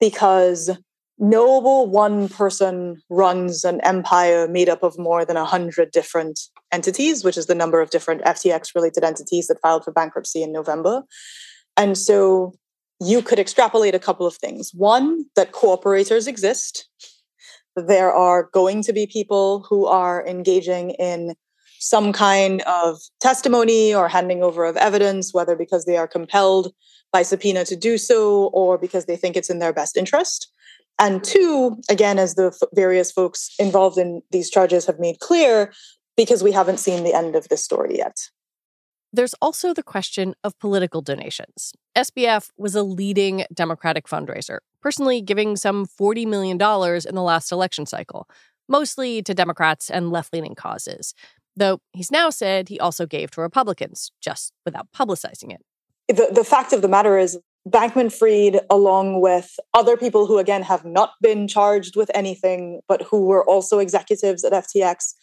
because 0.00 0.70
no 1.18 1.58
one 1.58 2.28
person 2.28 3.02
runs 3.10 3.64
an 3.64 3.80
empire 3.80 4.46
made 4.46 4.68
up 4.68 4.82
of 4.82 4.98
more 4.98 5.24
than 5.24 5.36
100 5.36 5.90
different 5.90 6.38
entities, 6.70 7.24
which 7.24 7.36
is 7.36 7.46
the 7.46 7.54
number 7.54 7.80
of 7.80 7.90
different 7.90 8.22
FTX 8.22 8.74
related 8.74 9.02
entities 9.02 9.48
that 9.48 9.60
filed 9.60 9.84
for 9.84 9.90
bankruptcy 9.90 10.42
in 10.42 10.52
November. 10.52 11.02
And 11.76 11.98
so 11.98 12.54
you 13.00 13.22
could 13.22 13.38
extrapolate 13.38 13.94
a 13.94 13.98
couple 13.98 14.26
of 14.26 14.36
things. 14.36 14.72
One, 14.74 15.24
that 15.34 15.52
cooperators 15.52 16.28
exist. 16.28 16.88
There 17.74 18.12
are 18.12 18.48
going 18.52 18.82
to 18.84 18.92
be 18.92 19.06
people 19.06 19.66
who 19.68 19.86
are 19.86 20.24
engaging 20.26 20.90
in 20.90 21.34
some 21.78 22.12
kind 22.12 22.62
of 22.62 22.98
testimony 23.20 23.94
or 23.94 24.08
handing 24.08 24.42
over 24.42 24.64
of 24.64 24.76
evidence, 24.76 25.32
whether 25.32 25.56
because 25.56 25.84
they 25.84 25.96
are 25.96 26.08
compelled 26.08 26.72
by 27.12 27.22
subpoena 27.22 27.64
to 27.64 27.76
do 27.76 27.98
so 27.98 28.46
or 28.48 28.78
because 28.78 29.06
they 29.06 29.16
think 29.16 29.36
it's 29.36 29.50
in 29.50 29.58
their 29.58 29.72
best 29.72 29.96
interest. 29.96 30.52
And 30.98 31.22
two, 31.22 31.80
again, 31.88 32.18
as 32.18 32.34
the 32.34 32.48
f- 32.48 32.68
various 32.74 33.12
folks 33.12 33.54
involved 33.58 33.98
in 33.98 34.20
these 34.32 34.50
charges 34.50 34.86
have 34.86 34.98
made 34.98 35.20
clear, 35.20 35.72
because 36.16 36.42
we 36.42 36.52
haven't 36.52 36.80
seen 36.80 37.04
the 37.04 37.14
end 37.14 37.36
of 37.36 37.48
this 37.48 37.62
story 37.62 37.96
yet. 37.96 38.16
There's 39.12 39.34
also 39.40 39.72
the 39.72 39.82
question 39.82 40.34
of 40.44 40.58
political 40.58 41.00
donations. 41.00 41.72
SBF 41.96 42.50
was 42.58 42.74
a 42.74 42.82
leading 42.82 43.46
Democratic 43.54 44.06
fundraiser, 44.06 44.58
personally 44.82 45.22
giving 45.22 45.56
some 45.56 45.86
$40 45.86 46.26
million 46.26 46.56
in 46.56 47.14
the 47.14 47.22
last 47.22 47.52
election 47.52 47.86
cycle, 47.86 48.28
mostly 48.68 49.22
to 49.22 49.32
Democrats 49.32 49.88
and 49.88 50.10
left 50.10 50.34
leaning 50.34 50.54
causes. 50.54 51.14
Though 51.58 51.80
he's 51.92 52.12
now 52.12 52.30
said 52.30 52.68
he 52.68 52.78
also 52.78 53.04
gave 53.04 53.32
to 53.32 53.40
Republicans, 53.40 54.12
just 54.20 54.52
without 54.64 54.86
publicizing 54.92 55.52
it. 55.52 55.60
The, 56.16 56.28
the 56.32 56.44
fact 56.44 56.72
of 56.72 56.82
the 56.82 56.88
matter 56.88 57.18
is, 57.18 57.36
Bankman 57.68 58.12
Fried, 58.12 58.60
along 58.70 59.20
with 59.20 59.58
other 59.74 59.96
people 59.96 60.26
who, 60.26 60.38
again, 60.38 60.62
have 60.62 60.84
not 60.84 61.14
been 61.20 61.48
charged 61.48 61.96
with 61.96 62.10
anything, 62.14 62.80
but 62.86 63.02
who 63.02 63.26
were 63.26 63.44
also 63.44 63.80
executives 63.80 64.44
at 64.44 64.52
FTX, 64.52 65.14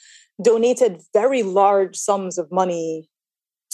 donated 0.44 1.02
very 1.14 1.42
large 1.42 1.96
sums 1.96 2.38
of 2.38 2.52
money 2.52 3.10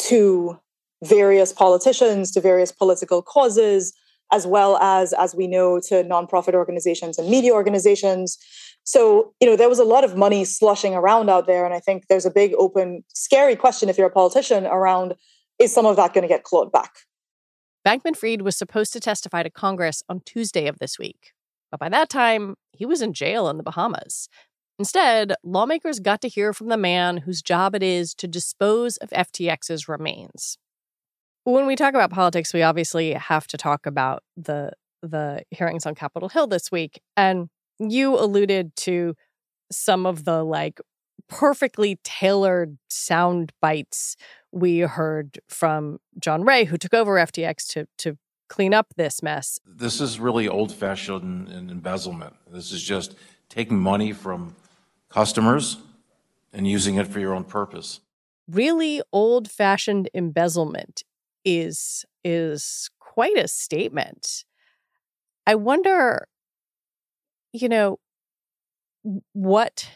to 0.03 0.60
various 1.03 1.51
politicians, 1.51 2.32
to 2.32 2.41
various 2.41 2.72
political 2.72 3.24
causes, 3.24 3.91
as 4.31 4.47
well 4.47 4.77
as, 4.77 5.13
as 5.13 5.35
we 5.35 5.47
know, 5.47 5.79
to 5.79 6.03
nonprofit 6.03 6.53
organizations 6.53 7.17
and 7.17 7.29
media 7.29 7.53
organizations. 7.53 8.38
So, 8.83 9.33
you 9.39 9.47
know, 9.47 9.55
there 9.55 9.69
was 9.69 9.79
a 9.79 9.83
lot 9.83 10.03
of 10.03 10.15
money 10.15 10.45
slushing 10.45 10.95
around 10.95 11.29
out 11.29 11.47
there. 11.47 11.65
And 11.65 11.73
I 11.73 11.79
think 11.79 12.07
there's 12.07 12.25
a 12.25 12.31
big, 12.31 12.53
open, 12.57 13.03
scary 13.13 13.55
question 13.55 13.89
if 13.89 13.97
you're 13.97 14.07
a 14.07 14.11
politician 14.11 14.65
around 14.65 15.15
is 15.59 15.73
some 15.73 15.85
of 15.85 15.95
that 15.97 16.13
going 16.13 16.23
to 16.23 16.27
get 16.27 16.43
clawed 16.43 16.71
back? 16.71 16.91
Bankman 17.88 18.15
Fried 18.15 18.41
was 18.41 18.57
supposed 18.57 18.93
to 18.93 19.00
testify 19.00 19.43
to 19.43 19.50
Congress 19.50 20.03
on 20.09 20.21
Tuesday 20.25 20.67
of 20.67 20.79
this 20.79 20.97
week. 20.97 21.33
But 21.69 21.79
by 21.79 21.89
that 21.89 22.09
time, 22.09 22.55
he 22.71 22.85
was 22.85 23.01
in 23.01 23.13
jail 23.13 23.47
in 23.50 23.57
the 23.57 23.63
Bahamas. 23.63 24.27
Instead, 24.77 25.35
lawmakers 25.43 26.00
got 26.00 26.21
to 26.21 26.27
hear 26.27 26.53
from 26.53 26.67
the 26.67 26.77
man 26.77 27.17
whose 27.17 27.41
job 27.41 27.75
it 27.75 27.83
is 27.83 28.13
to 28.15 28.27
dispose 28.27 28.97
of 28.97 29.09
FTX's 29.11 29.88
remains. 29.88 30.57
When 31.43 31.65
we 31.65 31.75
talk 31.75 31.95
about 31.95 32.12
politics, 32.12 32.53
we 32.53 32.62
obviously 32.62 33.13
have 33.13 33.48
to 33.48 33.57
talk 33.57 33.86
about 33.86 34.24
the 34.38 34.74
the 35.01 35.43
hearings 35.50 35.88
on 35.88 35.95
Capitol 35.95 36.29
Hill 36.29 36.45
this 36.45 36.71
week. 36.71 37.01
And 37.17 37.50
you 37.79 38.17
alluded 38.17 38.75
to 38.77 39.15
some 39.71 40.05
of 40.05 40.25
the 40.25 40.43
like 40.43 40.79
perfectly 41.27 42.00
tailored 42.03 42.77
sound 42.89 43.51
bites 43.60 44.15
we 44.51 44.79
heard 44.79 45.39
from 45.48 45.98
John 46.19 46.43
Ray, 46.43 46.65
who 46.65 46.77
took 46.77 46.93
over 46.93 47.15
FTX 47.15 47.67
to 47.69 47.88
to 48.00 48.17
clean 48.48 48.74
up 48.74 48.93
this 48.95 49.24
mess. 49.24 49.60
This 49.65 50.00
is 50.00 50.19
really 50.19 50.48
old 50.48 50.71
fashioned 50.71 51.50
embezzlement. 51.50 52.36
This 52.51 52.71
is 52.71 52.83
just 52.83 53.15
taking 53.50 53.79
money 53.79 54.12
from 54.12 54.55
customers 55.10 55.77
and 56.53 56.67
using 56.67 56.95
it 56.95 57.07
for 57.07 57.19
your 57.19 57.33
own 57.33 57.45
purpose. 57.45 58.01
Really 58.48 59.01
old 59.12 59.50
fashioned 59.50 60.10
embezzlement 60.13 61.03
is 61.45 62.05
is 62.24 62.89
quite 63.00 63.38
a 63.38 63.48
statement. 63.48 64.43
I 65.48 65.55
wonder, 65.55 66.27
you 67.53 67.69
know, 67.69 68.00
what 69.33 69.89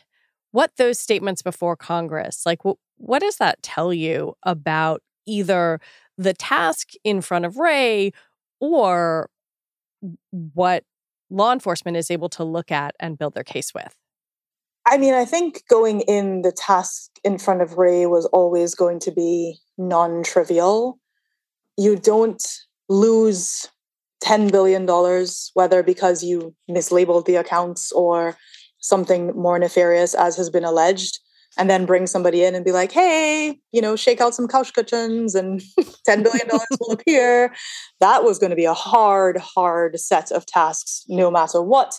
what 0.52 0.72
those 0.78 1.00
statements 1.00 1.42
before 1.42 1.76
Congress, 1.76 2.46
like 2.46 2.64
what 2.66 2.78
what 2.98 3.20
does 3.20 3.38
that 3.38 3.62
tell 3.62 3.94
you 3.94 4.36
about 4.44 5.02
either 5.26 5.80
the 6.18 6.34
task 6.34 6.92
in 7.04 7.22
front 7.22 7.46
of 7.46 7.58
Ray 7.58 8.12
or 8.60 9.30
what 10.30 10.84
law 11.30 11.52
enforcement 11.52 11.98
is 11.98 12.10
able 12.10 12.30
to 12.30 12.44
look 12.44 12.72
at 12.72 12.96
and 13.00 13.18
build 13.18 13.34
their 13.34 13.44
case 13.44 13.74
with? 13.74 13.96
I 14.88 14.98
mean, 14.98 15.14
I 15.14 15.26
think 15.26 15.64
going 15.68 16.02
in 16.02 16.44
the 16.44 16.52
task 16.52 17.10
in 17.24 17.40
front 17.40 17.62
of 17.62 17.78
Ray 17.78 18.06
was 18.06 18.26
always 18.28 18.76
going 18.76 19.00
to 19.02 19.12
be 19.12 19.60
non 19.78 20.24
trivial. 20.24 21.00
You 21.78 21.96
don't 21.96 22.44
lose 22.90 23.68
$10 24.24 24.52
billion, 24.52 24.88
whether 25.54 25.84
because 25.84 26.24
you 26.24 26.56
mislabeled 26.70 27.26
the 27.26 27.36
accounts 27.36 27.92
or 27.92 28.38
something 28.80 29.36
more 29.36 29.60
nefarious, 29.60 30.14
as 30.14 30.36
has 30.38 30.50
been 30.50 30.64
alleged, 30.64 31.20
and 31.58 31.70
then 31.70 31.86
bring 31.86 32.08
somebody 32.08 32.44
in 32.44 32.56
and 32.56 32.66
be 32.66 32.72
like, 32.72 32.92
hey, 32.92 33.60
you 33.72 33.82
know, 33.82 33.96
shake 33.96 34.22
out 34.22 34.36
some 34.36 34.48
couch 34.48 34.74
cushions 34.74 35.36
and 35.36 35.62
$10 36.08 36.24
billion 36.24 36.48
will 36.80 36.92
appear. 36.92 37.54
That 38.00 38.24
was 38.24 38.40
going 38.40 38.50
to 38.50 38.56
be 38.56 38.66
a 38.66 38.74
hard, 38.74 39.38
hard 39.38 40.00
set 40.00 40.32
of 40.32 40.46
tasks, 40.46 41.06
no 41.08 41.32
matter 41.32 41.62
what. 41.62 41.94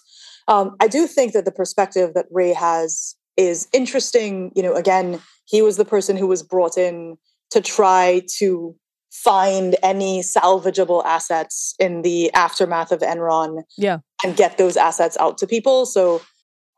Um, 0.49 0.77
I 0.81 0.89
do 0.89 1.07
think 1.07 1.33
that 1.33 1.45
the 1.45 1.53
perspective 1.53 2.15
that 2.15 2.27
Ray 2.31 2.53
has 2.53 3.17
is 3.37 3.69
interesting. 3.73 4.53
You 4.55 4.63
know, 4.63 4.75
again, 4.75 5.21
he 5.47 5.63
was 5.63 5.77
the 5.77 5.85
person 5.85 6.17
who 6.17 6.27
was 6.27 6.43
brought 6.43 6.77
in 6.77 7.17
to 7.51 7.61
try 7.61 8.23
to 8.39 8.75
find 9.13 9.77
any 9.83 10.21
salvageable 10.21 11.05
assets 11.05 11.75
in 11.79 12.03
the 12.03 12.33
aftermath 12.33 12.93
of 12.93 13.01
Enron 13.01 13.63
yeah. 13.79 13.99
and 14.25 14.37
get 14.37 14.59
those 14.59 14.77
assets 14.77 15.17
out 15.19 15.39
to 15.39 15.47
people. 15.47 15.87
So 15.87 16.21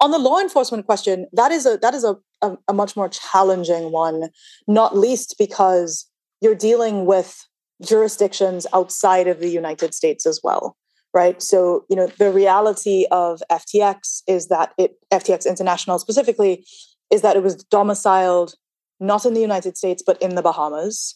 on 0.00 0.10
the 0.10 0.18
law 0.18 0.38
enforcement 0.38 0.86
question, 0.86 1.26
that 1.32 1.50
is 1.50 1.66
a 1.66 1.78
that 1.78 1.94
is 1.94 2.04
a, 2.04 2.16
a, 2.42 2.56
a 2.68 2.72
much 2.72 2.96
more 2.96 3.08
challenging 3.08 3.90
one, 3.90 4.28
not 4.66 4.96
least 4.96 5.36
because 5.38 6.06
you're 6.40 6.54
dealing 6.54 7.06
with 7.06 7.44
jurisdictions 7.82 8.66
outside 8.72 9.26
of 9.26 9.40
the 9.40 9.48
United 9.48 9.94
States 9.94 10.26
as 10.26 10.40
well 10.42 10.76
right? 11.14 11.42
So, 11.42 11.84
you 11.88 11.96
know, 11.96 12.06
the 12.06 12.30
reality 12.30 13.06
of 13.10 13.42
FTX 13.50 14.22
is 14.26 14.48
that 14.48 14.72
it, 14.78 14.96
FTX 15.10 15.46
International 15.46 15.98
specifically, 15.98 16.66
is 17.10 17.22
that 17.22 17.36
it 17.36 17.42
was 17.42 17.56
domiciled 17.56 18.54
not 19.00 19.24
in 19.24 19.34
the 19.34 19.40
United 19.40 19.76
States, 19.76 20.02
but 20.04 20.20
in 20.20 20.34
the 20.34 20.42
Bahamas. 20.42 21.14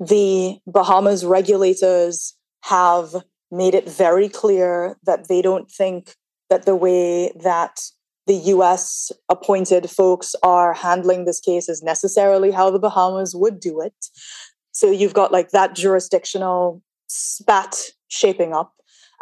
The 0.00 0.58
Bahamas 0.66 1.24
regulators 1.24 2.34
have 2.64 3.14
made 3.50 3.74
it 3.74 3.88
very 3.88 4.28
clear 4.28 4.96
that 5.04 5.28
they 5.28 5.42
don't 5.42 5.70
think 5.70 6.16
that 6.50 6.66
the 6.66 6.76
way 6.76 7.32
that 7.42 7.80
the 8.26 8.34
US 8.34 9.12
appointed 9.28 9.90
folks 9.90 10.34
are 10.42 10.72
handling 10.72 11.24
this 11.24 11.40
case 11.40 11.68
is 11.68 11.82
necessarily 11.82 12.50
how 12.50 12.70
the 12.70 12.78
Bahamas 12.78 13.34
would 13.34 13.60
do 13.60 13.80
it. 13.80 13.94
So 14.72 14.90
you've 14.90 15.14
got 15.14 15.30
like 15.30 15.50
that 15.50 15.74
jurisdictional 15.74 16.82
spat 17.06 17.76
shaping 18.08 18.52
up. 18.52 18.72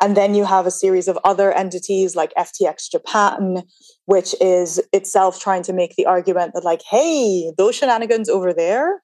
And 0.00 0.16
then 0.16 0.34
you 0.34 0.44
have 0.44 0.66
a 0.66 0.70
series 0.70 1.06
of 1.06 1.18
other 1.22 1.52
entities 1.52 2.16
like 2.16 2.32
FTX 2.34 2.90
Japan, 2.90 3.62
which 4.06 4.34
is 4.40 4.80
itself 4.92 5.40
trying 5.40 5.62
to 5.64 5.72
make 5.72 5.94
the 5.94 6.06
argument 6.06 6.54
that, 6.54 6.64
like, 6.64 6.82
hey, 6.90 7.52
those 7.56 7.76
shenanigans 7.76 8.28
over 8.28 8.52
there, 8.52 9.02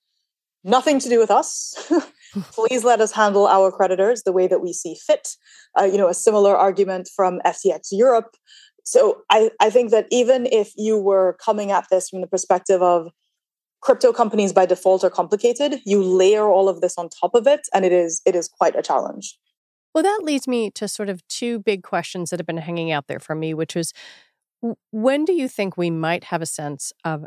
nothing 0.69 0.99
to 1.01 1.09
do 1.09 1.19
with 1.19 1.31
us. 1.31 1.75
Please 2.53 2.85
let 2.85 3.01
us 3.01 3.13
handle 3.13 3.47
our 3.47 3.73
creditors 3.73 4.23
the 4.23 4.33
way 4.33 4.47
that 4.47 4.61
we 4.61 4.73
see 4.73 4.95
fit. 5.07 5.29
Uh, 5.79 5.85
you 5.85 5.97
know, 5.97 6.09
a 6.09 6.15
similar 6.15 6.57
argument 6.57 7.09
from 7.15 7.41
FTX 7.45 7.89
Europe. 7.93 8.37
So 8.85 9.23
I, 9.31 9.51
I 9.61 9.71
think 9.71 9.91
that 9.91 10.07
even 10.11 10.47
if 10.47 10.73
you 10.77 10.99
were 10.99 11.37
coming 11.45 11.71
at 11.71 11.87
this 11.91 12.09
from 12.09 12.21
the 12.21 12.27
perspective 12.27 12.83
of 12.83 13.09
crypto 13.81 14.13
companies 14.13 14.53
by 14.53 14.67
default 14.67 15.05
are 15.05 15.11
complicated, 15.11 15.81
you 15.85 16.03
layer 16.03 16.49
all 16.49 16.69
of 16.69 16.81
this 16.81 16.97
on 16.97 17.09
top 17.09 17.35
of 17.35 17.47
it, 17.47 17.69
and 17.75 17.85
it 17.85 17.93
is 17.93 18.23
it 18.25 18.35
is 18.35 18.49
quite 18.49 18.77
a 18.77 18.83
challenge. 18.83 19.39
Well, 19.95 20.05
that 20.05 20.21
leads 20.23 20.47
me 20.47 20.71
to 20.73 20.89
sort 20.89 21.09
of 21.09 21.27
two 21.29 21.59
big 21.59 21.83
questions 21.83 22.31
that 22.31 22.39
have 22.39 22.47
been 22.47 22.59
hanging 22.59 22.91
out 22.91 23.07
there 23.09 23.21
for 23.21 23.35
me, 23.35 23.55
which 23.55 23.77
is 23.77 23.93
when 24.91 25.25
do 25.25 25.33
you 25.33 25.49
think 25.49 25.77
we 25.77 25.91
might 25.91 26.25
have 26.25 26.43
a 26.43 26.47
sense 26.47 26.93
of 27.05 27.27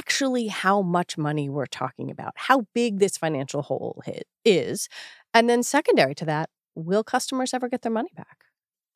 actually 0.00 0.48
how 0.48 0.82
much 0.82 1.18
money 1.18 1.48
we're 1.48 1.66
talking 1.66 2.10
about, 2.10 2.32
how 2.36 2.66
big 2.74 2.98
this 2.98 3.16
financial 3.16 3.62
hole 3.62 4.02
is? 4.44 4.88
And 5.34 5.48
then, 5.48 5.62
secondary 5.62 6.14
to 6.16 6.24
that, 6.24 6.50
will 6.74 7.04
customers 7.04 7.54
ever 7.54 7.68
get 7.68 7.82
their 7.82 7.92
money 7.92 8.10
back? 8.16 8.44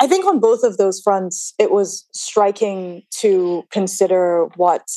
I 0.00 0.06
think 0.06 0.26
on 0.26 0.40
both 0.40 0.64
of 0.64 0.76
those 0.76 1.00
fronts, 1.00 1.54
it 1.58 1.70
was 1.70 2.06
striking 2.12 3.02
to 3.20 3.64
consider 3.70 4.46
what 4.56 4.88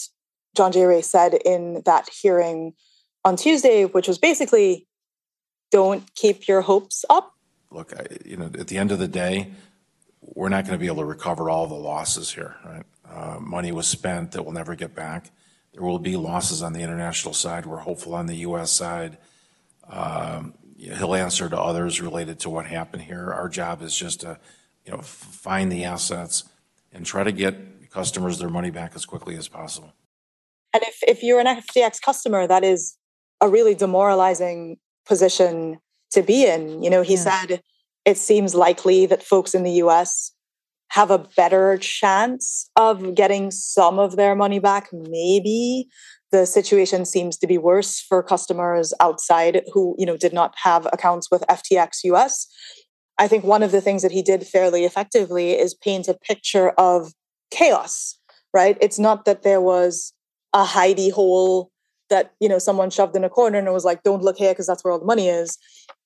John 0.55 0.71
J. 0.71 0.85
Ray 0.85 1.01
said 1.01 1.35
in 1.45 1.83
that 1.85 2.09
hearing 2.09 2.73
on 3.23 3.35
Tuesday, 3.35 3.85
which 3.85 4.07
was 4.07 4.17
basically 4.17 4.87
don't 5.71 6.03
keep 6.15 6.47
your 6.47 6.61
hopes 6.61 7.05
up 7.09 7.33
look, 7.71 7.93
I, 7.97 8.05
you 8.25 8.37
know, 8.37 8.45
at 8.45 8.67
the 8.67 8.77
end 8.77 8.91
of 8.91 8.99
the 8.99 9.07
day, 9.07 9.51
we're 10.21 10.49
not 10.49 10.65
going 10.65 10.73
to 10.73 10.79
be 10.79 10.87
able 10.87 10.97
to 10.97 11.05
recover 11.05 11.49
all 11.49 11.67
the 11.67 11.75
losses 11.75 12.33
here, 12.33 12.55
right? 12.65 12.83
Uh, 13.09 13.39
money 13.39 13.71
was 13.71 13.87
spent 13.87 14.31
that 14.33 14.43
we'll 14.43 14.53
never 14.53 14.75
get 14.75 14.93
back. 14.93 15.31
There 15.77 15.85
will 15.85 15.99
be 15.99 16.17
losses 16.17 16.63
on 16.63 16.73
the 16.73 16.79
international 16.79 17.35
side. 17.35 17.67
We're 17.67 17.77
hopeful 17.77 18.15
on 18.15 18.25
the 18.25 18.37
U.S. 18.37 18.71
side. 18.71 19.19
Um, 19.87 20.55
he'll 20.75 21.13
answer 21.13 21.47
to 21.47 21.59
others 21.59 22.01
related 22.01 22.39
to 22.39 22.49
what 22.49 22.65
happened 22.65 23.03
here. 23.03 23.31
Our 23.31 23.47
job 23.47 23.83
is 23.83 23.95
just 23.95 24.21
to, 24.21 24.39
you 24.85 24.91
know, 24.91 25.01
find 25.03 25.71
the 25.71 25.83
assets 25.83 26.45
and 26.91 27.05
try 27.05 27.23
to 27.23 27.31
get 27.31 27.91
customers 27.91 28.39
their 28.39 28.49
money 28.49 28.71
back 28.71 28.93
as 28.95 29.05
quickly 29.05 29.35
as 29.35 29.47
possible. 29.47 29.93
And 30.73 30.81
if, 30.81 30.97
if 31.03 31.21
you're 31.21 31.39
an 31.39 31.45
FTX 31.45 32.01
customer, 32.01 32.47
that 32.47 32.63
is 32.63 32.97
a 33.39 33.47
really 33.47 33.75
demoralizing 33.75 34.79
position 35.05 35.77
to 36.09 36.23
be 36.23 36.47
in. 36.47 36.81
You 36.81 36.89
know, 36.89 37.03
he 37.03 37.13
yeah. 37.13 37.45
said 37.45 37.61
it 38.03 38.17
seems 38.17 38.55
likely 38.55 39.05
that 39.05 39.21
folks 39.21 39.53
in 39.53 39.61
the 39.61 39.73
US 39.73 40.31
have 40.89 41.11
a 41.11 41.25
better 41.35 41.77
chance 41.77 42.69
of 42.75 43.15
getting 43.15 43.51
some 43.51 43.99
of 43.99 44.15
their 44.15 44.35
money 44.35 44.59
back. 44.59 44.89
Maybe 44.91 45.87
the 46.31 46.45
situation 46.45 47.05
seems 47.05 47.37
to 47.37 47.47
be 47.47 47.57
worse 47.57 48.01
for 48.01 48.21
customers 48.21 48.93
outside 48.99 49.61
who, 49.73 49.95
you 49.97 50.05
know, 50.05 50.17
did 50.17 50.33
not 50.33 50.53
have 50.63 50.87
accounts 50.91 51.29
with 51.31 51.43
FTX 51.49 52.03
US. 52.03 52.47
I 53.17 53.27
think 53.27 53.43
one 53.43 53.63
of 53.63 53.71
the 53.71 53.81
things 53.81 54.01
that 54.01 54.11
he 54.11 54.21
did 54.21 54.45
fairly 54.45 54.85
effectively 54.85 55.57
is 55.57 55.73
paint 55.73 56.07
a 56.07 56.13
picture 56.13 56.69
of 56.71 57.13
chaos, 57.51 58.17
right? 58.53 58.77
It's 58.81 58.99
not 58.99 59.25
that 59.25 59.43
there 59.43 59.61
was 59.61 60.13
a 60.53 60.63
hidey 60.63 61.11
hole 61.11 61.71
that 62.09 62.33
you 62.39 62.49
know 62.49 62.59
someone 62.59 62.89
shoved 62.89 63.15
in 63.15 63.23
a 63.23 63.29
corner 63.29 63.57
and 63.57 63.67
it 63.67 63.73
was 63.73 63.85
like 63.85 64.03
don't 64.03 64.23
look 64.23 64.37
here 64.37 64.51
because 64.51 64.67
that's 64.67 64.83
where 64.83 64.91
all 64.91 64.99
the 64.99 65.05
money 65.05 65.27
is. 65.27 65.57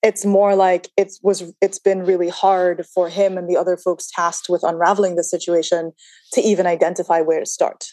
It's 0.03 0.25
more 0.25 0.55
like 0.55 0.89
it 0.97 1.13
was 1.21 1.53
it's 1.61 1.79
been 1.79 2.03
really 2.03 2.29
hard 2.29 2.85
for 2.93 3.09
him 3.09 3.37
and 3.37 3.49
the 3.49 3.57
other 3.57 3.77
folks 3.77 4.09
tasked 4.13 4.47
with 4.49 4.63
unraveling 4.63 5.15
the 5.15 5.23
situation 5.23 5.91
to 6.33 6.41
even 6.41 6.65
identify 6.65 7.21
where 7.21 7.39
to 7.39 7.45
start. 7.45 7.87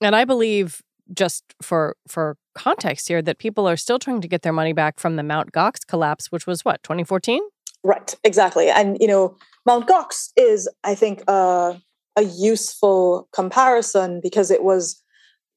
And 0.00 0.14
i 0.14 0.24
believe 0.24 0.82
just 1.14 1.44
for 1.62 1.96
for 2.08 2.36
context 2.54 3.06
here 3.06 3.22
that 3.22 3.38
people 3.38 3.68
are 3.68 3.76
still 3.76 3.98
trying 3.98 4.20
to 4.20 4.28
get 4.28 4.42
their 4.42 4.52
money 4.52 4.72
back 4.72 4.98
from 4.98 5.16
the 5.16 5.22
Mount 5.22 5.52
Gox 5.52 5.86
collapse 5.86 6.32
which 6.32 6.46
was 6.46 6.64
what 6.64 6.82
2014 6.82 7.40
right 7.84 8.14
exactly. 8.24 8.68
And 8.68 8.98
you 9.00 9.06
know 9.06 9.36
Mount 9.64 9.88
Gox 9.88 10.30
is 10.36 10.68
I 10.84 10.94
think 10.94 11.22
uh, 11.28 11.74
a 12.16 12.22
useful 12.22 13.28
comparison 13.32 14.20
because 14.22 14.50
it 14.50 14.62
was 14.62 15.02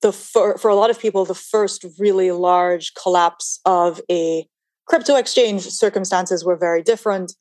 the 0.02 0.12
for 0.12 0.70
a 0.70 0.76
lot 0.76 0.90
of 0.90 1.00
people 1.00 1.26
the 1.26 1.36
first 1.36 1.86
really 1.98 2.32
large 2.32 2.94
collapse 2.94 3.60
of 3.66 4.02
a 4.10 4.46
crypto 4.86 5.16
exchange 5.16 5.64
circumstances 5.64 6.44
were 6.44 6.56
very 6.56 6.82
different 6.82 7.34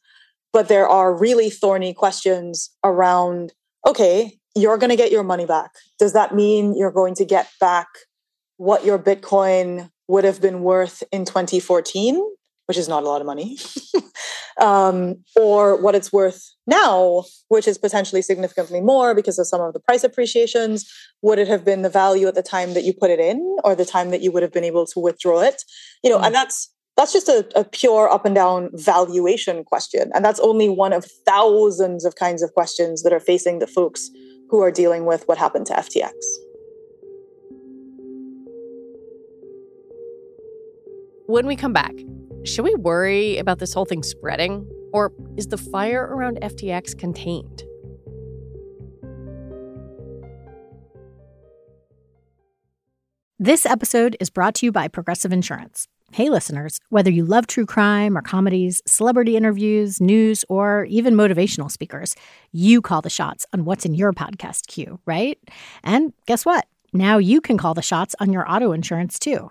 but 0.52 0.68
there 0.68 0.88
are 0.88 1.16
really 1.16 1.50
thorny 1.50 1.94
questions 1.94 2.70
around 2.84 3.52
okay 3.86 4.38
you're 4.58 4.78
going 4.78 4.90
to 4.90 4.96
get 4.96 5.12
your 5.12 5.22
money 5.22 5.46
back. 5.46 5.72
Does 5.98 6.12
that 6.12 6.34
mean 6.34 6.76
you're 6.76 6.90
going 6.90 7.14
to 7.16 7.24
get 7.24 7.48
back 7.60 7.86
what 8.56 8.84
your 8.84 8.98
bitcoin 8.98 9.90
would 10.08 10.24
have 10.24 10.40
been 10.40 10.62
worth 10.62 11.02
in 11.12 11.24
2014 11.24 12.20
which 12.68 12.76
is 12.76 12.86
not 12.86 13.02
a 13.02 13.08
lot 13.08 13.22
of 13.22 13.26
money 13.26 13.56
um, 14.60 15.16
or 15.34 15.80
what 15.80 15.94
it's 15.94 16.12
worth 16.12 16.52
now, 16.66 17.24
which 17.48 17.66
is 17.66 17.78
potentially 17.78 18.20
significantly 18.20 18.82
more 18.82 19.14
because 19.14 19.38
of 19.38 19.46
some 19.46 19.62
of 19.62 19.72
the 19.72 19.80
price 19.80 20.04
appreciations. 20.04 20.86
Would 21.22 21.38
it 21.38 21.48
have 21.48 21.64
been 21.64 21.80
the 21.80 21.88
value 21.88 22.28
at 22.28 22.34
the 22.34 22.42
time 22.42 22.74
that 22.74 22.84
you 22.84 22.92
put 22.92 23.10
it 23.10 23.20
in, 23.20 23.56
or 23.64 23.74
the 23.74 23.86
time 23.86 24.10
that 24.10 24.20
you 24.20 24.30
would 24.32 24.42
have 24.42 24.52
been 24.52 24.64
able 24.64 24.84
to 24.86 25.00
withdraw 25.00 25.40
it? 25.40 25.62
You 26.04 26.10
know, 26.10 26.18
mm. 26.18 26.26
and 26.26 26.34
that's 26.34 26.70
that's 26.98 27.12
just 27.14 27.28
a, 27.28 27.48
a 27.56 27.64
pure 27.64 28.10
up 28.10 28.26
and 28.26 28.34
down 28.34 28.68
valuation 28.74 29.64
question, 29.64 30.10
and 30.14 30.22
that's 30.22 30.40
only 30.40 30.68
one 30.68 30.92
of 30.92 31.06
thousands 31.26 32.04
of 32.04 32.16
kinds 32.16 32.42
of 32.42 32.52
questions 32.52 33.02
that 33.02 33.14
are 33.14 33.20
facing 33.20 33.60
the 33.60 33.66
folks 33.66 34.10
who 34.50 34.60
are 34.60 34.70
dealing 34.70 35.06
with 35.06 35.26
what 35.26 35.38
happened 35.38 35.64
to 35.66 35.72
FTX. 35.72 36.12
When 41.26 41.46
we 41.46 41.56
come 41.56 41.74
back, 41.74 41.92
should 42.44 42.64
we 42.64 42.74
worry 42.74 43.38
about 43.38 43.58
this 43.58 43.72
whole 43.72 43.84
thing 43.84 44.02
spreading? 44.02 44.68
Or 44.92 45.12
is 45.36 45.48
the 45.48 45.58
fire 45.58 46.04
around 46.04 46.38
FTX 46.40 46.96
contained? 46.96 47.64
This 53.38 53.66
episode 53.66 54.16
is 54.18 54.30
brought 54.30 54.54
to 54.56 54.66
you 54.66 54.72
by 54.72 54.88
Progressive 54.88 55.32
Insurance. 55.32 55.86
Hey, 56.10 56.30
listeners, 56.30 56.80
whether 56.88 57.10
you 57.10 57.24
love 57.24 57.46
true 57.46 57.66
crime 57.66 58.16
or 58.16 58.22
comedies, 58.22 58.80
celebrity 58.86 59.36
interviews, 59.36 60.00
news, 60.00 60.44
or 60.48 60.84
even 60.86 61.14
motivational 61.14 61.70
speakers, 61.70 62.16
you 62.50 62.80
call 62.80 63.02
the 63.02 63.10
shots 63.10 63.44
on 63.52 63.64
what's 63.64 63.84
in 63.84 63.94
your 63.94 64.12
podcast 64.12 64.66
queue, 64.68 64.98
right? 65.06 65.38
And 65.84 66.14
guess 66.26 66.46
what? 66.46 66.66
Now 66.92 67.18
you 67.18 67.40
can 67.40 67.58
call 67.58 67.74
the 67.74 67.82
shots 67.82 68.16
on 68.18 68.32
your 68.32 68.50
auto 68.50 68.72
insurance 68.72 69.18
too. 69.18 69.50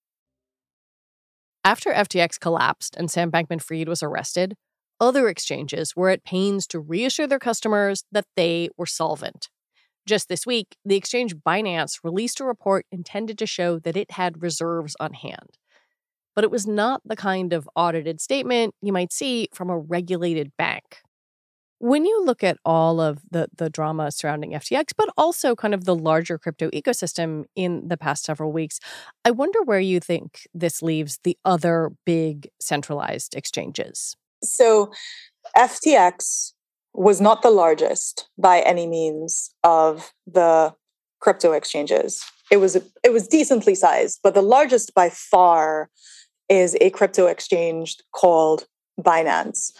After 1.63 1.91
FTX 1.91 2.39
collapsed 2.39 2.95
and 2.95 3.11
Sam 3.11 3.31
Bankman 3.31 3.61
Fried 3.61 3.87
was 3.87 4.01
arrested, 4.01 4.55
other 4.99 5.29
exchanges 5.29 5.95
were 5.95 6.09
at 6.09 6.23
pains 6.23 6.65
to 6.67 6.79
reassure 6.79 7.27
their 7.27 7.39
customers 7.39 8.03
that 8.11 8.25
they 8.35 8.69
were 8.77 8.87
solvent. 8.87 9.49
Just 10.07 10.27
this 10.27 10.47
week, 10.47 10.75
the 10.83 10.95
exchange 10.95 11.35
Binance 11.35 11.99
released 12.03 12.39
a 12.39 12.45
report 12.45 12.87
intended 12.91 13.37
to 13.37 13.45
show 13.45 13.77
that 13.79 13.95
it 13.95 14.11
had 14.11 14.41
reserves 14.41 14.95
on 14.99 15.13
hand. 15.13 15.57
But 16.35 16.43
it 16.43 16.49
was 16.49 16.65
not 16.65 17.01
the 17.05 17.15
kind 17.15 17.53
of 17.53 17.69
audited 17.75 18.21
statement 18.21 18.73
you 18.81 18.91
might 18.91 19.13
see 19.13 19.47
from 19.53 19.69
a 19.69 19.77
regulated 19.77 20.51
bank. 20.57 21.01
When 21.83 22.05
you 22.05 22.23
look 22.23 22.43
at 22.43 22.59
all 22.63 23.01
of 23.01 23.23
the 23.31 23.47
the 23.57 23.67
drama 23.67 24.11
surrounding 24.11 24.51
FTX, 24.51 24.89
but 24.95 25.09
also 25.17 25.55
kind 25.55 25.73
of 25.73 25.85
the 25.85 25.95
larger 25.95 26.37
crypto 26.37 26.69
ecosystem 26.69 27.45
in 27.55 27.87
the 27.87 27.97
past 27.97 28.23
several 28.23 28.51
weeks, 28.51 28.79
I 29.25 29.31
wonder 29.31 29.63
where 29.63 29.79
you 29.79 29.99
think 29.99 30.47
this 30.53 30.83
leaves 30.83 31.17
the 31.23 31.35
other 31.43 31.89
big 32.05 32.49
centralized 32.61 33.33
exchanges. 33.33 34.15
So, 34.43 34.91
FTX 35.57 36.53
was 36.93 37.19
not 37.19 37.41
the 37.41 37.49
largest 37.49 38.29
by 38.37 38.59
any 38.59 38.85
means 38.85 39.49
of 39.63 40.13
the 40.27 40.75
crypto 41.19 41.51
exchanges. 41.53 42.23
It 42.51 42.57
was 42.57 42.75
it 42.75 43.11
was 43.11 43.27
decently 43.27 43.73
sized, 43.73 44.19
but 44.21 44.35
the 44.35 44.43
largest 44.43 44.93
by 44.93 45.09
far 45.09 45.89
is 46.47 46.77
a 46.79 46.91
crypto 46.91 47.25
exchange 47.25 47.97
called 48.13 48.67
Binance 48.99 49.71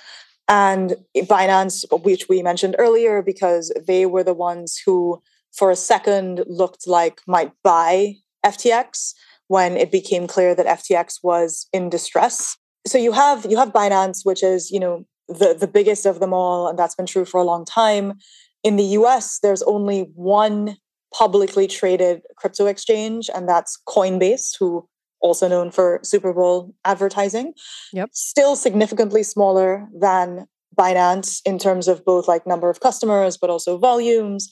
and 0.51 0.97
Binance, 1.15 1.85
which 2.03 2.27
we 2.27 2.43
mentioned 2.43 2.75
earlier, 2.77 3.21
because 3.21 3.71
they 3.87 4.05
were 4.05 4.23
the 4.23 4.33
ones 4.33 4.77
who, 4.85 5.21
for 5.53 5.71
a 5.71 5.77
second, 5.77 6.43
looked 6.45 6.85
like 6.85 7.21
might 7.25 7.53
buy 7.63 8.17
FTX 8.45 9.13
when 9.47 9.77
it 9.77 9.91
became 9.91 10.27
clear 10.27 10.53
that 10.53 10.65
FTX 10.65 11.19
was 11.23 11.67
in 11.71 11.89
distress. 11.89 12.57
So 12.85 12.97
you 12.97 13.13
have 13.13 13.45
you 13.49 13.57
have 13.57 13.71
Binance, 13.71 14.25
which 14.25 14.43
is 14.43 14.69
you 14.69 14.79
know 14.79 15.05
the 15.29 15.55
the 15.57 15.67
biggest 15.67 16.05
of 16.05 16.19
them 16.19 16.33
all, 16.33 16.67
and 16.67 16.77
that's 16.77 16.95
been 16.95 17.05
true 17.05 17.25
for 17.25 17.39
a 17.39 17.45
long 17.45 17.63
time. 17.63 18.15
In 18.61 18.75
the 18.75 18.89
U.S., 18.99 19.39
there's 19.41 19.63
only 19.63 20.11
one 20.15 20.75
publicly 21.13 21.67
traded 21.67 22.23
crypto 22.35 22.65
exchange, 22.65 23.29
and 23.33 23.47
that's 23.47 23.79
Coinbase, 23.87 24.57
who 24.59 24.85
also 25.21 25.47
known 25.47 25.71
for 25.71 25.99
Super 26.03 26.33
Bowl 26.33 26.73
advertising. 26.85 27.53
Yep. 27.93 28.09
Still 28.11 28.55
significantly 28.55 29.23
smaller 29.23 29.87
than 29.93 30.47
Binance 30.77 31.41
in 31.45 31.59
terms 31.59 31.87
of 31.87 32.03
both 32.05 32.27
like 32.27 32.47
number 32.47 32.69
of 32.69 32.79
customers, 32.79 33.37
but 33.37 33.49
also 33.49 33.77
volumes. 33.77 34.51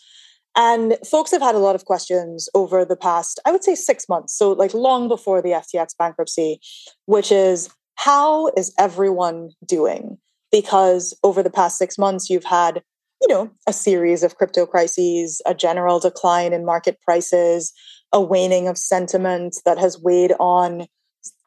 And 0.56 0.98
folks 1.10 1.32
have 1.32 1.42
had 1.42 1.56
a 1.56 1.60
lot 1.60 1.76
of 1.76 1.86
questions 1.86 2.50
over 2.54 2.84
the 2.84 2.98
past, 2.98 3.40
I 3.46 3.52
would 3.52 3.64
say, 3.64 3.76
six 3.76 4.10
months. 4.10 4.36
So, 4.36 4.52
like 4.52 4.74
long 4.74 5.08
before 5.08 5.42
the 5.42 5.52
FTX 5.52 5.96
bankruptcy, 5.98 6.60
which 7.06 7.32
is 7.32 7.70
how 7.96 8.48
is 8.58 8.74
everyone 8.78 9.52
doing? 9.66 10.18
Because 10.52 11.18
over 11.24 11.44
the 11.44 11.50
past 11.50 11.78
six 11.78 11.98
months, 11.98 12.30
you've 12.30 12.46
had, 12.46 12.82
you 13.22 13.28
know, 13.28 13.52
a 13.68 13.74
series 13.74 14.24
of 14.24 14.38
crypto 14.38 14.66
crises, 14.66 15.42
a 15.46 15.54
general 15.54 16.00
decline 16.00 16.52
in 16.52 16.66
market 16.66 17.00
prices, 17.02 17.72
a 18.12 18.22
waning 18.22 18.68
of 18.68 18.78
sentiment 18.78 19.58
that 19.66 19.78
has 19.78 20.00
weighed 20.00 20.34
on 20.40 20.88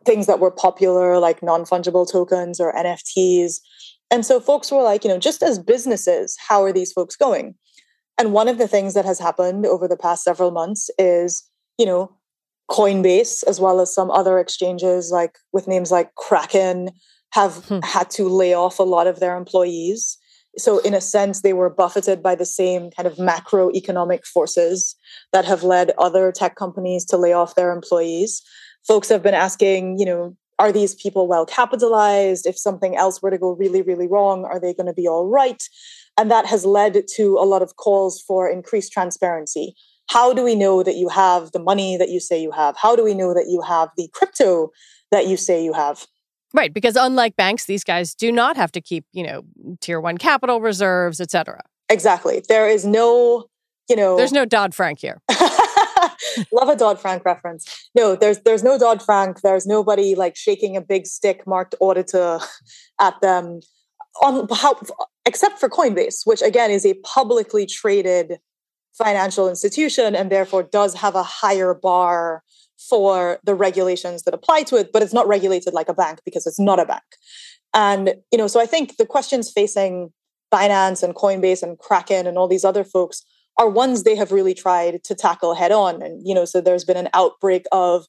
things 0.04 0.26
that 0.26 0.40
were 0.40 0.50
popular, 0.50 1.18
like 1.18 1.42
non 1.42 1.64
fungible 1.64 2.10
tokens 2.10 2.60
or 2.60 2.72
NFTs. 2.72 3.60
And 4.10 4.26
so 4.26 4.40
folks 4.40 4.70
were 4.70 4.82
like, 4.82 5.04
you 5.04 5.10
know, 5.10 5.18
just 5.18 5.42
as 5.42 5.58
businesses, 5.58 6.36
how 6.48 6.62
are 6.62 6.72
these 6.72 6.92
folks 6.92 7.16
going? 7.16 7.54
And 8.18 8.32
one 8.32 8.48
of 8.48 8.58
the 8.58 8.68
things 8.68 8.94
that 8.94 9.04
has 9.04 9.18
happened 9.18 9.66
over 9.66 9.88
the 9.88 9.96
past 9.96 10.22
several 10.22 10.50
months 10.50 10.90
is, 10.98 11.48
you 11.78 11.86
know, 11.86 12.14
Coinbase, 12.70 13.42
as 13.44 13.58
well 13.60 13.80
as 13.80 13.94
some 13.94 14.10
other 14.10 14.38
exchanges 14.38 15.10
like 15.10 15.38
with 15.52 15.66
names 15.66 15.90
like 15.90 16.14
Kraken, 16.14 16.90
have 17.32 17.56
hmm. 17.66 17.80
had 17.82 18.10
to 18.10 18.28
lay 18.28 18.54
off 18.54 18.78
a 18.78 18.84
lot 18.84 19.06
of 19.06 19.20
their 19.20 19.36
employees. 19.36 20.18
So, 20.58 20.78
in 20.80 20.92
a 20.92 21.00
sense, 21.00 21.40
they 21.40 21.54
were 21.54 21.70
buffeted 21.70 22.22
by 22.22 22.34
the 22.34 22.44
same 22.44 22.90
kind 22.90 23.06
of 23.06 23.16
macroeconomic 23.16 24.26
forces 24.26 24.94
that 25.32 25.46
have 25.46 25.62
led 25.62 25.92
other 25.98 26.30
tech 26.30 26.56
companies 26.56 27.04
to 27.06 27.16
lay 27.16 27.32
off 27.32 27.54
their 27.54 27.72
employees. 27.72 28.42
Folks 28.86 29.08
have 29.08 29.22
been 29.22 29.34
asking, 29.34 29.98
you 29.98 30.04
know, 30.04 30.36
are 30.58 30.72
these 30.72 30.94
people 30.94 31.26
well 31.26 31.46
capitalized? 31.46 32.46
If 32.46 32.58
something 32.58 32.96
else 32.96 33.22
were 33.22 33.30
to 33.30 33.38
go 33.38 33.52
really, 33.52 33.82
really 33.82 34.06
wrong, 34.06 34.44
are 34.44 34.60
they 34.60 34.74
going 34.74 34.86
to 34.86 34.92
be 34.92 35.08
all 35.08 35.26
right? 35.26 35.62
And 36.18 36.30
that 36.30 36.46
has 36.46 36.64
led 36.66 37.02
to 37.16 37.38
a 37.38 37.46
lot 37.46 37.62
of 37.62 37.76
calls 37.76 38.20
for 38.20 38.48
increased 38.48 38.92
transparency. 38.92 39.74
How 40.10 40.34
do 40.34 40.44
we 40.44 40.54
know 40.54 40.82
that 40.82 40.96
you 40.96 41.08
have 41.08 41.52
the 41.52 41.58
money 41.58 41.96
that 41.96 42.10
you 42.10 42.20
say 42.20 42.40
you 42.40 42.50
have? 42.50 42.76
How 42.76 42.94
do 42.94 43.02
we 43.02 43.14
know 43.14 43.32
that 43.32 43.46
you 43.48 43.62
have 43.62 43.88
the 43.96 44.08
crypto 44.12 44.70
that 45.10 45.26
you 45.26 45.36
say 45.36 45.64
you 45.64 45.72
have? 45.72 46.06
Right, 46.54 46.72
because 46.72 46.96
unlike 46.96 47.36
banks, 47.36 47.64
these 47.64 47.84
guys 47.84 48.14
do 48.14 48.30
not 48.30 48.56
have 48.56 48.72
to 48.72 48.80
keep, 48.80 49.04
you 49.12 49.22
know, 49.22 49.42
tier 49.80 50.00
one 50.00 50.18
capital 50.18 50.60
reserves, 50.60 51.20
et 51.20 51.30
cetera. 51.30 51.62
Exactly. 51.88 52.42
There 52.48 52.68
is 52.68 52.84
no, 52.84 53.46
you 53.88 53.96
know, 53.96 54.16
there's 54.16 54.32
no 54.32 54.44
Dodd 54.44 54.74
Frank 54.74 54.98
here. 55.00 55.20
Love 56.52 56.68
a 56.68 56.76
Dodd 56.76 56.98
Frank 57.00 57.24
reference. 57.24 57.90
No, 57.94 58.14
there's 58.14 58.38
there's 58.40 58.62
no 58.62 58.78
Dodd 58.78 59.02
Frank. 59.02 59.40
There's 59.40 59.66
nobody 59.66 60.14
like 60.14 60.36
shaking 60.36 60.76
a 60.76 60.80
big 60.80 61.06
stick 61.06 61.46
marked 61.46 61.74
auditor 61.80 62.38
at 63.00 63.20
them 63.20 63.60
on 64.22 64.46
how 64.50 64.78
except 65.26 65.58
for 65.58 65.68
Coinbase, 65.68 66.22
which 66.24 66.42
again 66.42 66.70
is 66.70 66.86
a 66.86 66.94
publicly 67.02 67.66
traded 67.66 68.38
financial 68.92 69.48
institution 69.48 70.14
and 70.14 70.30
therefore 70.30 70.62
does 70.62 70.94
have 70.94 71.14
a 71.14 71.22
higher 71.22 71.74
bar 71.74 72.42
for 72.88 73.38
the 73.44 73.54
regulations 73.54 74.22
that 74.22 74.34
apply 74.34 74.62
to 74.64 74.76
it, 74.76 74.90
but 74.92 75.02
it's 75.02 75.12
not 75.12 75.28
regulated 75.28 75.72
like 75.72 75.88
a 75.88 75.94
bank 75.94 76.20
because 76.24 76.46
it's 76.46 76.60
not 76.60 76.78
a 76.78 76.86
bank. 76.86 77.02
And 77.74 78.14
you 78.30 78.38
know, 78.38 78.46
so 78.46 78.60
I 78.60 78.66
think 78.66 78.96
the 78.96 79.06
questions 79.06 79.50
facing 79.50 80.12
Binance 80.52 81.02
and 81.02 81.14
Coinbase 81.14 81.62
and 81.62 81.78
Kraken 81.78 82.26
and 82.26 82.36
all 82.36 82.48
these 82.48 82.64
other 82.64 82.84
folks 82.84 83.22
are 83.58 83.68
ones 83.68 84.02
they 84.02 84.16
have 84.16 84.32
really 84.32 84.54
tried 84.54 85.02
to 85.04 85.14
tackle 85.14 85.54
head 85.54 85.72
on. 85.72 86.02
And 86.02 86.26
you 86.26 86.34
know, 86.34 86.44
so 86.44 86.60
there's 86.60 86.84
been 86.84 86.96
an 86.96 87.08
outbreak 87.14 87.64
of 87.72 88.06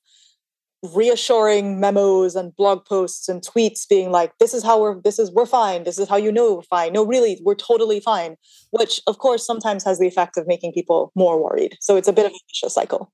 reassuring 0.94 1.80
memos 1.80 2.36
and 2.36 2.56
blog 2.58 2.86
posts 2.86 3.30
and 3.30 3.42
tweets 3.42 3.88
being 3.88 4.12
like 4.12 4.38
this 4.40 4.54
is 4.54 4.64
how 4.64 4.82
we're 4.82 5.00
this 5.02 5.18
is 5.18 5.32
we're 5.32 5.46
fine 5.46 5.86
this 5.86 5.98
is 5.98 6.10
how 6.10 6.18
you 6.18 6.30
know 6.30 6.56
we're 6.56 6.62
fine 6.62 6.92
no 6.92 7.06
really 7.06 7.40
we're 7.46 7.56
totally 7.56 8.02
fine 8.02 8.36
which 8.72 9.00
of 9.08 9.18
course 9.18 9.48
sometimes 9.48 9.86
has 9.86 9.98
the 9.98 10.08
effect 10.08 10.36
of 10.36 10.46
making 10.46 10.74
people 10.74 11.14
more 11.16 11.42
worried 11.42 11.78
so 11.80 11.96
it's 11.96 12.10
a 12.10 12.12
bit 12.12 12.26
of 12.26 12.34
a 12.34 12.40
vicious 12.50 12.74
cycle 12.74 13.14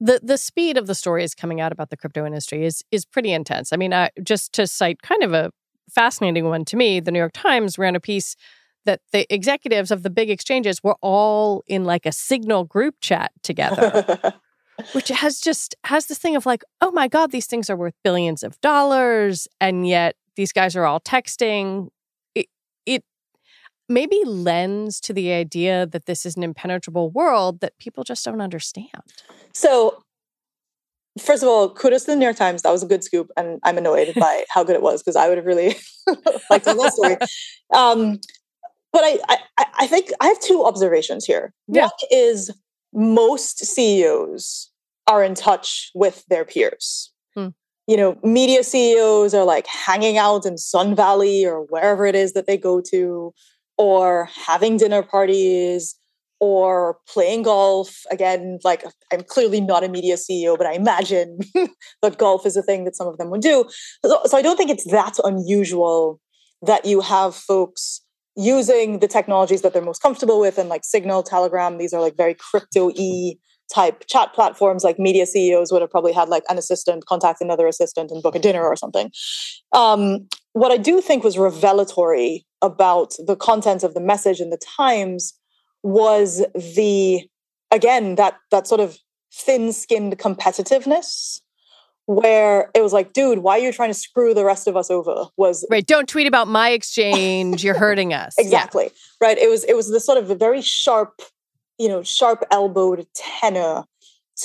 the 0.00 0.20
the 0.22 0.38
speed 0.38 0.76
of 0.76 0.86
the 0.86 0.94
stories 0.94 1.34
coming 1.34 1.60
out 1.60 1.72
about 1.72 1.90
the 1.90 1.96
crypto 1.96 2.24
industry 2.24 2.64
is 2.64 2.82
is 2.90 3.04
pretty 3.04 3.32
intense 3.32 3.72
i 3.72 3.76
mean 3.76 3.92
just 4.22 4.52
to 4.52 4.66
cite 4.66 5.02
kind 5.02 5.22
of 5.22 5.32
a 5.32 5.50
fascinating 5.90 6.44
one 6.44 6.64
to 6.64 6.76
me 6.76 7.00
the 7.00 7.10
new 7.10 7.18
york 7.18 7.32
times 7.32 7.78
ran 7.78 7.96
a 7.96 8.00
piece 8.00 8.36
that 8.86 9.00
the 9.12 9.32
executives 9.32 9.90
of 9.90 10.02
the 10.02 10.10
big 10.10 10.30
exchanges 10.30 10.82
were 10.82 10.96
all 11.02 11.62
in 11.66 11.84
like 11.84 12.06
a 12.06 12.12
signal 12.12 12.64
group 12.64 12.94
chat 13.00 13.30
together 13.42 14.34
which 14.92 15.08
has 15.08 15.40
just 15.40 15.74
has 15.84 16.06
this 16.06 16.18
thing 16.18 16.36
of 16.36 16.46
like, 16.46 16.62
oh 16.80 16.90
my 16.90 17.08
God, 17.08 17.30
these 17.30 17.46
things 17.46 17.70
are 17.70 17.76
worth 17.76 17.94
billions 18.02 18.42
of 18.42 18.60
dollars. 18.60 19.48
And 19.60 19.86
yet 19.86 20.16
these 20.36 20.52
guys 20.52 20.76
are 20.76 20.84
all 20.84 21.00
texting. 21.00 21.88
Maybe 23.90 24.22
lends 24.24 25.00
to 25.00 25.12
the 25.12 25.32
idea 25.32 25.84
that 25.84 26.06
this 26.06 26.24
is 26.24 26.36
an 26.36 26.44
impenetrable 26.44 27.10
world 27.10 27.60
that 27.60 27.76
people 27.78 28.04
just 28.04 28.24
don't 28.24 28.40
understand. 28.40 28.88
So, 29.52 30.04
first 31.18 31.42
of 31.42 31.48
all, 31.48 31.74
kudos 31.74 32.04
to 32.04 32.12
the 32.12 32.16
New 32.16 32.24
York 32.24 32.36
Times. 32.36 32.62
That 32.62 32.70
was 32.70 32.84
a 32.84 32.86
good 32.86 33.02
scoop. 33.02 33.32
And 33.36 33.58
I'm 33.64 33.76
annoyed 33.78 34.12
by 34.16 34.44
how 34.48 34.62
good 34.62 34.76
it 34.76 34.82
was 34.82 35.02
because 35.02 35.16
I 35.16 35.28
would 35.28 35.38
have 35.38 35.46
really 35.46 35.74
liked 36.50 36.66
the 36.66 36.90
story. 36.90 37.16
Um, 37.74 38.20
but 38.92 39.02
I, 39.04 39.18
I, 39.58 39.66
I 39.80 39.86
think 39.88 40.10
I 40.20 40.28
have 40.28 40.38
two 40.38 40.64
observations 40.64 41.24
here. 41.24 41.52
Yeah. 41.66 41.82
One 41.82 41.90
is 42.10 42.50
most 42.92 43.58
CEOs 43.64 44.70
are 45.06 45.24
in 45.24 45.34
touch 45.34 45.90
with 45.94 46.24
their 46.28 46.44
peers. 46.44 47.12
Hmm. 47.34 47.48
You 47.86 47.96
know, 47.96 48.18
media 48.22 48.62
CEOs 48.62 49.34
are 49.34 49.44
like 49.44 49.66
hanging 49.66 50.16
out 50.16 50.46
in 50.46 50.58
Sun 50.58 50.94
Valley 50.94 51.44
or 51.44 51.62
wherever 51.62 52.06
it 52.06 52.14
is 52.14 52.34
that 52.34 52.46
they 52.46 52.56
go 52.56 52.80
to, 52.90 53.32
or 53.80 54.28
having 54.46 54.76
dinner 54.76 55.02
parties, 55.02 55.96
or 56.40 56.98
playing 57.08 57.42
golf. 57.42 58.02
Again, 58.10 58.58
like 58.64 58.84
I'm 59.12 59.22
clearly 59.22 59.60
not 59.60 59.84
a 59.84 59.88
media 59.88 60.16
CEO, 60.16 60.56
but 60.58 60.66
I 60.66 60.72
imagine 60.72 61.38
that 62.02 62.18
golf 62.18 62.46
is 62.46 62.56
a 62.56 62.62
thing 62.62 62.84
that 62.84 62.96
some 62.96 63.06
of 63.06 63.18
them 63.18 63.30
would 63.30 63.42
do. 63.42 63.64
So, 64.04 64.20
so 64.24 64.36
I 64.36 64.42
don't 64.42 64.56
think 64.56 64.70
it's 64.70 64.90
that 64.90 65.16
unusual 65.22 66.20
that 66.62 66.84
you 66.84 67.00
have 67.00 67.34
folks 67.34 68.02
using 68.36 69.00
the 69.00 69.08
technologies 69.08 69.62
that 69.62 69.72
they're 69.72 69.82
most 69.82 70.02
comfortable 70.02 70.40
with 70.40 70.56
and 70.56 70.68
like 70.68 70.84
signal 70.84 71.22
telegram 71.22 71.78
these 71.78 71.92
are 71.92 72.00
like 72.00 72.16
very 72.16 72.34
crypto-y 72.34 73.34
type 73.72 74.04
chat 74.06 74.32
platforms 74.34 74.84
like 74.84 74.98
media 74.98 75.26
CEOs 75.26 75.72
would 75.72 75.82
have 75.82 75.90
probably 75.90 76.12
had 76.12 76.28
like 76.28 76.44
an 76.48 76.58
assistant 76.58 77.06
contact 77.06 77.40
another 77.40 77.66
assistant 77.66 78.10
and 78.10 78.22
book 78.22 78.34
a 78.34 78.38
dinner 78.38 78.64
or 78.64 78.76
something. 78.76 79.10
Um, 79.72 80.28
what 80.52 80.72
I 80.72 80.76
do 80.76 81.00
think 81.00 81.22
was 81.22 81.38
revelatory 81.38 82.44
about 82.62 83.14
the 83.24 83.36
content 83.36 83.82
of 83.82 83.94
the 83.94 84.00
message 84.00 84.40
in 84.40 84.50
the 84.50 84.58
Times 84.76 85.34
was 85.82 86.44
the 86.54 87.22
again 87.70 88.16
that 88.16 88.36
that 88.50 88.66
sort 88.66 88.80
of 88.80 88.98
thin-skinned 89.32 90.18
competitiveness 90.18 91.40
where 92.06 92.70
it 92.74 92.82
was 92.82 92.92
like, 92.92 93.12
dude, 93.12 93.38
why 93.38 93.56
are 93.56 93.62
you 93.62 93.72
trying 93.72 93.90
to 93.90 93.94
screw 93.94 94.34
the 94.34 94.44
rest 94.44 94.66
of 94.66 94.76
us 94.76 94.90
over? 94.90 95.26
Was 95.36 95.64
right. 95.70 95.86
Don't 95.86 96.08
tweet 96.08 96.26
about 96.26 96.48
my 96.48 96.70
exchange. 96.70 97.62
You're 97.62 97.78
hurting 97.78 98.12
us. 98.12 98.34
exactly. 98.38 98.84
Yeah. 98.84 99.28
Right. 99.28 99.38
It 99.38 99.48
was 99.48 99.64
it 99.64 99.76
was 99.76 99.88
the 99.90 100.00
sort 100.00 100.18
of 100.18 100.28
a 100.28 100.34
very 100.34 100.60
sharp 100.60 101.22
you 101.80 101.88
know 101.88 102.02
sharp 102.02 102.44
elbowed 102.50 103.06
tenor 103.14 103.84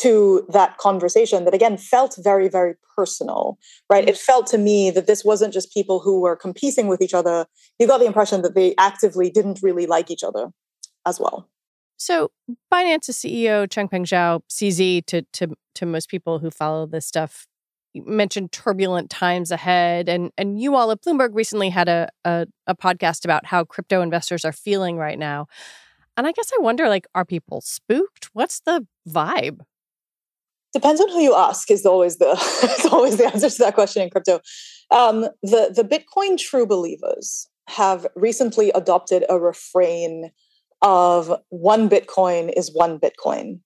to 0.02 0.45
that 0.50 0.78
conversation 0.78 1.45
that 1.45 1.54
again 1.54 1.78
felt 1.78 2.17
very 2.21 2.50
very 2.50 2.76
personal 2.95 3.58
right? 3.89 4.08
It 4.08 4.15
mm-hmm. 4.15 4.24
felt 4.24 4.48
to 4.48 4.58
me 4.58 4.91
that 4.91 5.08
this 5.08 5.24
wasn't 5.24 5.54
just 5.54 5.74
people 5.74 6.00
who 6.00 6.21
were 6.21 6.36
competing 6.36 6.88
with 6.88 7.02
each 7.02 7.13
other. 7.13 7.45
You 7.80 7.88
got 7.88 8.00
the 8.00 8.06
impression 8.06 8.41
that 8.41 8.56
they 8.56 8.74
actively 8.78 9.30
didn't 9.30 9.60
really 9.62 9.86
like 9.86 10.10
each 10.10 10.24
other 10.24 10.50
as 11.06 11.19
well. 11.19 11.50
So 11.98 12.32
binance's 12.74 13.17
ceo 13.17 13.67
changpeng 13.67 14.06
zhao 14.06 14.41
cz 14.52 15.06
to, 15.06 15.21
to, 15.34 15.56
to 15.76 15.86
most 15.86 16.10
people 16.10 16.39
who 16.39 16.52
follow 16.52 16.86
this 16.86 17.06
stuff 17.06 17.48
mentioned 17.93 18.52
turbulent 18.52 19.10
times 19.10 19.52
ahead 19.52 20.10
and 20.10 20.30
and 20.38 20.60
you 20.60 20.76
all 20.76 20.91
at 20.91 21.02
bloomberg 21.02 21.30
recently 21.32 21.69
had 21.69 21.88
a, 21.88 22.10
a, 22.26 22.45
a 22.67 22.76
podcast 22.76 23.24
about 23.24 23.45
how 23.45 23.63
crypto 23.63 24.02
investors 24.02 24.43
are 24.43 24.52
feeling 24.52 24.98
right 24.98 25.17
now 25.17 25.48
and 26.17 26.28
I 26.28 26.32
guess 26.32 26.51
I 26.58 26.62
wonder 26.62 26.88
like, 26.89 27.08
are 27.13 27.25
people 27.25 27.62
spooked? 27.62 28.30
What's 28.34 28.60
the 28.62 28.88
vibe? 29.08 29.62
Depends 30.73 30.99
on 30.99 31.10
who 31.10 31.21
you 31.21 31.34
ask, 31.34 31.71
is 31.71 31.86
always 31.86 32.17
the 32.17 32.32
is 32.80 32.86
always 32.91 33.17
the 33.17 33.25
answer 33.25 33.49
to 33.49 33.58
that 33.60 33.75
question 33.75 34.04
in 34.04 34.10
crypto. 34.10 34.41
Um, 34.91 35.21
the 35.41 35.71
the 35.73 35.84
Bitcoin 35.84 36.38
true 36.38 36.65
believers 36.65 37.47
have 37.67 38.06
recently 38.15 38.71
adopted 38.71 39.25
a 39.30 39.39
refrain 39.39 40.32
of 40.82 41.34
one 41.49 41.89
Bitcoin 41.89 42.51
is 42.56 42.73
one 42.73 42.99
Bitcoin. 42.99 43.60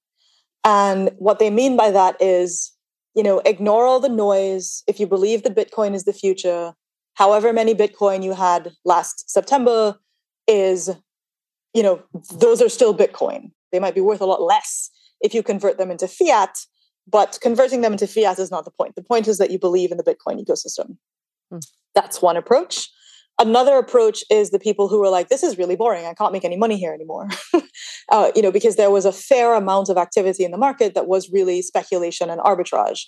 And 0.63 1.11
what 1.17 1.39
they 1.39 1.49
mean 1.49 1.75
by 1.75 1.91
that 1.91 2.15
is, 2.21 2.71
you 3.15 3.23
know, 3.23 3.39
ignore 3.39 3.85
all 3.85 3.99
the 3.99 4.09
noise. 4.09 4.83
If 4.87 4.99
you 4.99 5.07
believe 5.07 5.43
that 5.43 5.55
Bitcoin 5.55 5.95
is 5.95 6.03
the 6.03 6.13
future, 6.13 6.73
however 7.15 7.51
many 7.51 7.73
Bitcoin 7.73 8.23
you 8.23 8.33
had 8.33 8.71
last 8.85 9.29
September 9.29 9.97
is 10.47 10.91
you 11.73 11.83
know, 11.83 12.01
those 12.33 12.61
are 12.61 12.69
still 12.69 12.95
Bitcoin. 12.95 13.51
They 13.71 13.79
might 13.79 13.95
be 13.95 14.01
worth 14.01 14.21
a 14.21 14.25
lot 14.25 14.41
less 14.41 14.89
if 15.21 15.33
you 15.33 15.43
convert 15.43 15.77
them 15.77 15.91
into 15.91 16.07
fiat, 16.07 16.57
but 17.07 17.39
converting 17.41 17.81
them 17.81 17.91
into 17.91 18.07
fiat 18.07 18.39
is 18.39 18.51
not 18.51 18.65
the 18.65 18.71
point. 18.71 18.95
The 18.95 19.03
point 19.03 19.27
is 19.27 19.37
that 19.37 19.51
you 19.51 19.59
believe 19.59 19.91
in 19.91 19.97
the 19.97 20.03
Bitcoin 20.03 20.43
ecosystem. 20.43 20.97
Hmm. 21.51 21.59
That's 21.95 22.21
one 22.21 22.37
approach. 22.37 22.89
Another 23.39 23.77
approach 23.77 24.21
is 24.29 24.49
the 24.49 24.59
people 24.59 24.89
who 24.89 25.01
are 25.01 25.09
like, 25.09 25.29
this 25.29 25.43
is 25.43 25.57
really 25.57 25.77
boring. 25.77 26.05
I 26.05 26.13
can't 26.13 26.33
make 26.33 26.43
any 26.43 26.57
money 26.57 26.77
here 26.77 26.93
anymore. 26.93 27.29
uh, 28.11 28.31
you 28.35 28.41
know, 28.41 28.51
because 28.51 28.75
there 28.75 28.91
was 28.91 29.05
a 29.05 29.13
fair 29.13 29.53
amount 29.53 29.87
of 29.87 29.97
activity 29.97 30.43
in 30.43 30.51
the 30.51 30.57
market 30.57 30.93
that 30.93 31.07
was 31.07 31.31
really 31.31 31.61
speculation 31.61 32.29
and 32.29 32.41
arbitrage. 32.41 33.05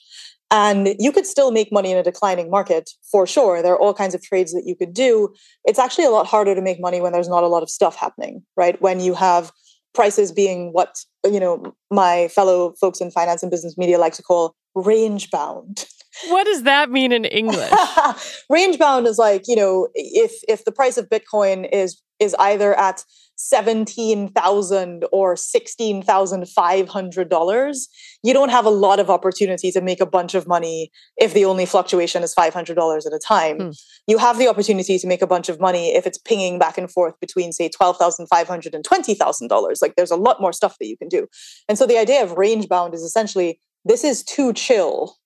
And 0.51 0.95
you 0.99 1.13
could 1.13 1.25
still 1.25 1.51
make 1.51 1.71
money 1.71 1.91
in 1.91 1.97
a 1.97 2.03
declining 2.03 2.49
market 2.49 2.89
for 3.09 3.25
sure. 3.25 3.61
There 3.61 3.71
are 3.73 3.79
all 3.79 3.93
kinds 3.93 4.13
of 4.13 4.21
trades 4.21 4.51
that 4.51 4.63
you 4.65 4.75
could 4.75 4.93
do. 4.93 5.33
It's 5.63 5.79
actually 5.79 6.05
a 6.05 6.09
lot 6.09 6.27
harder 6.27 6.53
to 6.53 6.61
make 6.61 6.79
money 6.81 6.99
when 6.99 7.13
there's 7.13 7.29
not 7.29 7.43
a 7.43 7.47
lot 7.47 7.63
of 7.63 7.69
stuff 7.69 7.95
happening, 7.95 8.43
right? 8.57 8.79
When 8.81 8.99
you 8.99 9.13
have 9.13 9.51
prices 9.93 10.31
being 10.31 10.71
what, 10.73 10.97
you 11.25 11.39
know, 11.39 11.73
my 11.89 12.27
fellow 12.27 12.73
folks 12.81 12.99
in 12.99 13.11
finance 13.11 13.43
and 13.43 13.49
business 13.49 13.77
media 13.77 13.97
like 13.97 14.13
to 14.13 14.23
call 14.23 14.55
range 14.75 15.31
bound. 15.31 15.85
What 16.27 16.43
does 16.43 16.63
that 16.63 16.91
mean 16.91 17.13
in 17.13 17.25
English? 17.25 17.71
range 18.49 18.77
bound 18.77 19.07
is 19.07 19.17
like, 19.17 19.43
you 19.47 19.55
know, 19.55 19.87
if 19.95 20.33
if 20.47 20.65
the 20.65 20.71
price 20.71 20.97
of 20.97 21.09
Bitcoin 21.09 21.67
is 21.71 22.01
is 22.19 22.35
either 22.39 22.77
at 22.77 23.03
17,000 23.35 25.05
or 25.11 25.35
$16,500, 25.35 27.77
you 28.23 28.33
don't 28.33 28.49
have 28.49 28.65
a 28.65 28.69
lot 28.69 28.99
of 28.99 29.09
opportunity 29.09 29.71
to 29.71 29.81
make 29.81 29.99
a 29.99 30.05
bunch 30.05 30.35
of 30.35 30.47
money 30.47 30.91
if 31.17 31.33
the 31.33 31.43
only 31.45 31.65
fluctuation 31.65 32.21
is 32.23 32.35
$500 32.35 33.05
at 33.05 33.13
a 33.13 33.19
time. 33.19 33.57
Hmm. 33.57 33.71
You 34.07 34.19
have 34.19 34.37
the 34.37 34.47
opportunity 34.47 34.97
to 34.99 35.07
make 35.07 35.21
a 35.21 35.27
bunch 35.27 35.49
of 35.49 35.59
money 35.59 35.93
if 35.95 36.05
it's 36.05 36.17
pinging 36.17 36.59
back 36.59 36.77
and 36.77 36.89
forth 36.91 37.19
between, 37.19 37.51
say, 37.51 37.69
$12,500 37.69 38.73
and 38.73 38.83
$20,000. 38.83 39.81
Like 39.81 39.95
there's 39.95 40.11
a 40.11 40.15
lot 40.15 40.39
more 40.39 40.53
stuff 40.53 40.77
that 40.79 40.87
you 40.87 40.97
can 40.97 41.07
do. 41.07 41.25
And 41.67 41.77
so 41.77 41.87
the 41.87 41.97
idea 41.97 42.23
of 42.23 42.33
range 42.33 42.69
bound 42.69 42.93
is 42.93 43.01
essentially 43.01 43.59
this 43.85 44.03
is 44.03 44.23
too 44.23 44.53
chill 44.53 45.17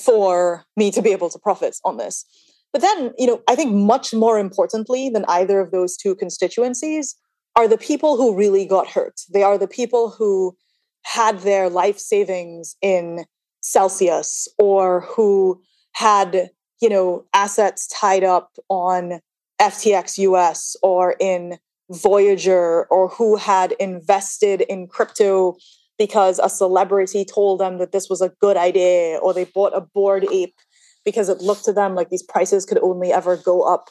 for 0.00 0.64
me 0.76 0.90
to 0.92 1.02
be 1.02 1.10
able 1.10 1.30
to 1.30 1.38
profit 1.38 1.76
on 1.84 1.96
this. 1.96 2.24
But 2.72 2.80
then, 2.80 3.12
you 3.18 3.26
know, 3.26 3.42
I 3.48 3.54
think 3.54 3.72
much 3.72 4.14
more 4.14 4.38
importantly 4.38 5.10
than 5.10 5.24
either 5.28 5.60
of 5.60 5.70
those 5.70 5.96
two 5.96 6.14
constituencies 6.14 7.16
are 7.56 7.68
the 7.68 7.78
people 7.78 8.16
who 8.16 8.36
really 8.36 8.66
got 8.66 8.88
hurt. 8.88 9.20
They 9.32 9.42
are 9.42 9.58
the 9.58 9.68
people 9.68 10.10
who 10.10 10.56
had 11.04 11.40
their 11.40 11.68
life 11.68 11.98
savings 11.98 12.76
in 12.80 13.24
Celsius 13.60 14.48
or 14.58 15.02
who 15.02 15.60
had, 15.92 16.50
you 16.80 16.88
know, 16.88 17.24
assets 17.34 17.86
tied 17.88 18.24
up 18.24 18.56
on 18.68 19.20
FTX 19.60 20.18
US 20.18 20.76
or 20.82 21.14
in 21.20 21.58
Voyager 21.90 22.84
or 22.86 23.08
who 23.08 23.36
had 23.36 23.72
invested 23.72 24.62
in 24.62 24.86
crypto 24.86 25.56
because 25.98 26.40
a 26.42 26.48
celebrity 26.48 27.24
told 27.24 27.60
them 27.60 27.78
that 27.78 27.92
this 27.92 28.08
was 28.08 28.20
a 28.20 28.32
good 28.40 28.56
idea, 28.56 29.18
or 29.18 29.32
they 29.32 29.44
bought 29.44 29.76
a 29.76 29.80
Bored 29.80 30.26
Ape 30.32 30.56
because 31.04 31.28
it 31.28 31.40
looked 31.40 31.64
to 31.64 31.72
them 31.72 31.94
like 31.94 32.08
these 32.08 32.22
prices 32.22 32.64
could 32.64 32.78
only 32.78 33.12
ever 33.12 33.36
go 33.36 33.62
up. 33.62 33.88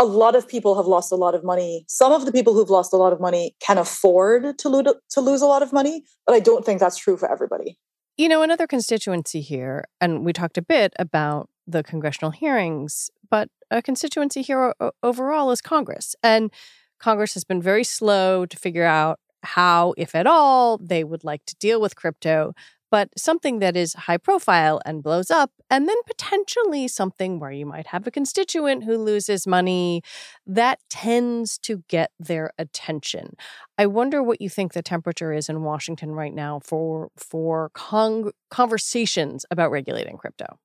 A 0.00 0.04
lot 0.04 0.36
of 0.36 0.46
people 0.46 0.76
have 0.76 0.86
lost 0.86 1.10
a 1.10 1.16
lot 1.16 1.34
of 1.34 1.42
money. 1.42 1.84
Some 1.88 2.12
of 2.12 2.24
the 2.24 2.30
people 2.30 2.54
who've 2.54 2.70
lost 2.70 2.92
a 2.92 2.96
lot 2.96 3.12
of 3.12 3.20
money 3.20 3.56
can 3.60 3.78
afford 3.78 4.58
to, 4.58 4.68
lo- 4.68 4.94
to 5.10 5.20
lose 5.20 5.42
a 5.42 5.46
lot 5.46 5.62
of 5.62 5.72
money, 5.72 6.04
but 6.24 6.34
I 6.34 6.40
don't 6.40 6.64
think 6.64 6.78
that's 6.78 6.96
true 6.96 7.16
for 7.16 7.30
everybody. 7.30 7.78
You 8.16 8.28
know, 8.28 8.42
another 8.42 8.66
constituency 8.66 9.40
here, 9.40 9.84
and 10.00 10.24
we 10.24 10.32
talked 10.32 10.58
a 10.58 10.62
bit 10.62 10.92
about 10.98 11.48
the 11.66 11.82
congressional 11.82 12.30
hearings, 12.30 13.10
but 13.30 13.48
a 13.70 13.82
constituency 13.82 14.42
here 14.42 14.72
overall 15.02 15.50
is 15.50 15.60
Congress. 15.60 16.16
And 16.22 16.52
Congress 16.98 17.34
has 17.34 17.44
been 17.44 17.60
very 17.60 17.84
slow 17.84 18.46
to 18.46 18.56
figure 18.56 18.84
out 18.84 19.20
how, 19.42 19.94
if 19.96 20.14
at 20.14 20.26
all, 20.26 20.78
they 20.78 21.04
would 21.04 21.24
like 21.24 21.44
to 21.46 21.56
deal 21.56 21.80
with 21.80 21.96
crypto, 21.96 22.54
but 22.90 23.10
something 23.16 23.58
that 23.58 23.76
is 23.76 23.94
high 23.94 24.16
profile 24.16 24.80
and 24.84 25.02
blows 25.02 25.30
up, 25.30 25.50
and 25.70 25.88
then 25.88 25.96
potentially 26.06 26.88
something 26.88 27.38
where 27.38 27.50
you 27.50 27.66
might 27.66 27.88
have 27.88 28.06
a 28.06 28.10
constituent 28.10 28.84
who 28.84 28.96
loses 28.96 29.46
money, 29.46 30.02
that 30.46 30.80
tends 30.88 31.58
to 31.58 31.84
get 31.88 32.10
their 32.18 32.52
attention. 32.58 33.36
I 33.76 33.86
wonder 33.86 34.22
what 34.22 34.40
you 34.40 34.48
think 34.48 34.72
the 34.72 34.82
temperature 34.82 35.32
is 35.32 35.48
in 35.48 35.62
Washington 35.62 36.12
right 36.12 36.34
now 36.34 36.60
for 36.64 37.10
for 37.16 37.70
con- 37.74 38.32
conversations 38.50 39.44
about 39.50 39.70
regulating 39.70 40.16
crypto. 40.16 40.58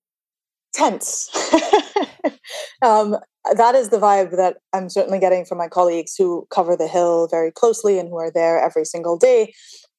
Tense. 0.73 1.29
um, 2.81 3.17
that 3.55 3.75
is 3.75 3.89
the 3.89 3.99
vibe 3.99 4.35
that 4.37 4.57
I'm 4.73 4.89
certainly 4.89 5.19
getting 5.19 5.45
from 5.45 5.59
my 5.59 5.67
colleagues 5.67 6.15
who 6.17 6.47
cover 6.49 6.75
the 6.75 6.87
Hill 6.87 7.27
very 7.29 7.51
closely 7.51 7.99
and 7.99 8.09
who 8.09 8.17
are 8.17 8.31
there 8.31 8.59
every 8.59 8.85
single 8.85 9.17
day. 9.17 9.53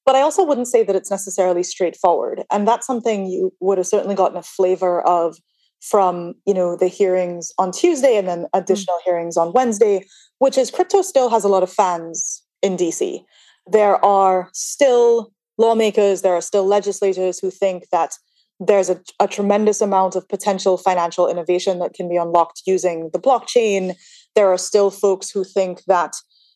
But 0.06 0.16
I 0.16 0.20
also 0.20 0.44
wouldn't 0.44 0.68
say 0.68 0.82
that 0.82 0.96
it's 0.96 1.10
necessarily 1.10 1.62
straightforward. 1.62 2.42
And 2.50 2.68
that's 2.68 2.86
something 2.86 3.26
you 3.26 3.52
would 3.60 3.78
have 3.78 3.86
certainly 3.86 4.14
gotten 4.14 4.36
a 4.36 4.42
flavor 4.42 5.00
of 5.02 5.36
from 5.80 6.34
you 6.46 6.54
know 6.54 6.76
the 6.76 6.88
hearings 6.88 7.52
on 7.58 7.70
Tuesday 7.70 8.16
and 8.16 8.26
then 8.26 8.44
mm. 8.44 8.48
additional 8.54 8.96
mm-hmm. 8.96 9.10
hearings 9.10 9.36
on 9.36 9.52
Wednesday, 9.52 10.04
which 10.38 10.56
is 10.56 10.70
crypto 10.70 11.02
still 11.02 11.28
has 11.28 11.44
a 11.44 11.48
lot 11.48 11.62
of 11.62 11.72
fans 11.72 12.42
in 12.62 12.76
DC. 12.76 13.22
There 13.70 14.02
are 14.04 14.48
still 14.52 15.32
lawmakers, 15.58 16.22
there 16.22 16.34
are 16.34 16.40
still 16.40 16.66
legislators 16.66 17.38
who 17.38 17.50
think 17.50 17.84
that 17.92 18.14
there's 18.60 18.88
a, 18.88 19.00
a, 19.20 19.26
tremendous 19.26 19.80
amount 19.80 20.14
of 20.14 20.28
potential 20.28 20.76
financial 20.78 21.28
innovation 21.28 21.80
that 21.80 21.92
can 21.92 22.08
be 22.08 22.16
unlocked 22.16 22.62
using 22.66 23.10
the 23.12 23.18
blockchain. 23.18 23.94
There 24.36 24.52
are 24.52 24.58
still 24.58 24.90
folks 24.90 25.28
who 25.28 25.44
think 25.44 25.82
that 25.86 26.14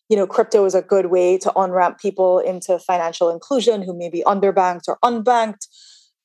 you 0.09 0.17
know 0.17 0.27
crypto 0.27 0.65
is 0.65 0.75
a 0.75 0.83
good 0.83 1.07
way 1.07 1.39
to 1.39 1.53
on 1.55 1.71
ramp 1.71 1.99
people 1.99 2.39
into 2.39 2.79
financial 2.79 3.31
inclusion 3.31 3.83
who 3.83 3.97
may 3.97 4.09
be 4.09 4.23
underbanked 4.27 4.89
or 4.89 4.99
unbanked. 5.05 5.67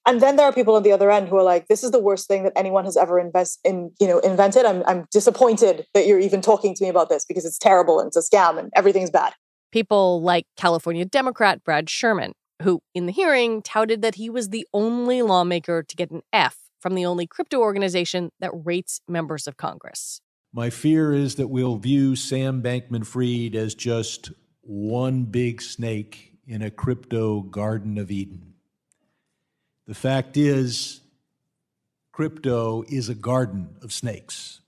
And 0.06 0.20
then 0.20 0.36
there 0.36 0.46
are 0.46 0.52
people 0.52 0.76
on 0.76 0.84
the 0.84 0.92
other 0.92 1.10
end 1.10 1.30
who 1.30 1.38
are 1.38 1.44
like, 1.44 1.68
"This 1.68 1.82
is 1.82 1.92
the 1.92 2.00
worst 2.00 2.28
thing 2.28 2.44
that 2.44 2.54
anyone 2.58 2.84
has 2.84 2.98
ever 2.98 3.20
invest 3.20 3.60
in, 3.64 3.92
you 4.02 4.08
know, 4.08 4.20
invented. 4.20 4.66
I'm, 4.66 4.84
I'm 4.86 5.06
disappointed 5.12 5.86
that 5.94 6.08
you're 6.08 6.20
even 6.20 6.42
talking 6.42 6.76
to 6.76 6.84
me 6.84 6.90
about 6.90 7.08
this 7.08 7.24
because 7.24 7.46
it's 7.46 7.58
terrible 7.58 8.00
and 8.00 8.08
it's 8.08 8.18
a 8.18 8.22
scam 8.22 8.60
and 8.60 8.70
everything's 8.76 9.12
bad." 9.12 9.34
People 9.72 10.22
like 10.22 10.46
California 10.58 11.06
Democrat 11.06 11.64
Brad 11.64 11.90
Sherman, 11.90 12.34
who 12.62 12.82
in 12.94 13.06
the 13.06 13.12
hearing 13.14 13.62
touted 13.62 14.02
that 14.02 14.16
he 14.16 14.30
was 14.30 14.50
the 14.50 14.68
only 14.74 15.22
lawmaker 15.22 15.82
to 15.84 15.96
get 15.96 16.12
an 16.12 16.22
F 16.34 16.58
from 16.82 16.96
the 16.96 17.06
only 17.06 17.26
crypto 17.26 17.60
organization 17.60 18.30
that 18.42 18.52
rates 18.54 19.00
members 19.08 19.48
of 19.48 19.56
Congress. 19.56 20.20
My 20.56 20.70
fear 20.70 21.12
is 21.12 21.36
that 21.36 21.48
we'll 21.48 21.78
view 21.78 22.16
Sam 22.16 22.62
Bankman 22.62 23.08
Fried 23.08 23.56
as 23.56 23.74
just 23.74 24.32
one 24.62 25.24
big 25.24 25.64
snake 25.64 26.34
in 26.46 26.62
a 26.62 26.70
crypto 26.70 27.42
Garden 27.42 27.98
of 27.98 28.12
Eden. 28.12 28.54
The 29.88 29.96
fact 29.96 30.38
is, 30.38 31.02
crypto 32.12 32.84
is 32.88 33.10
a 33.10 33.16
garden 33.16 33.76
of 33.82 33.92
snakes. 33.92 34.62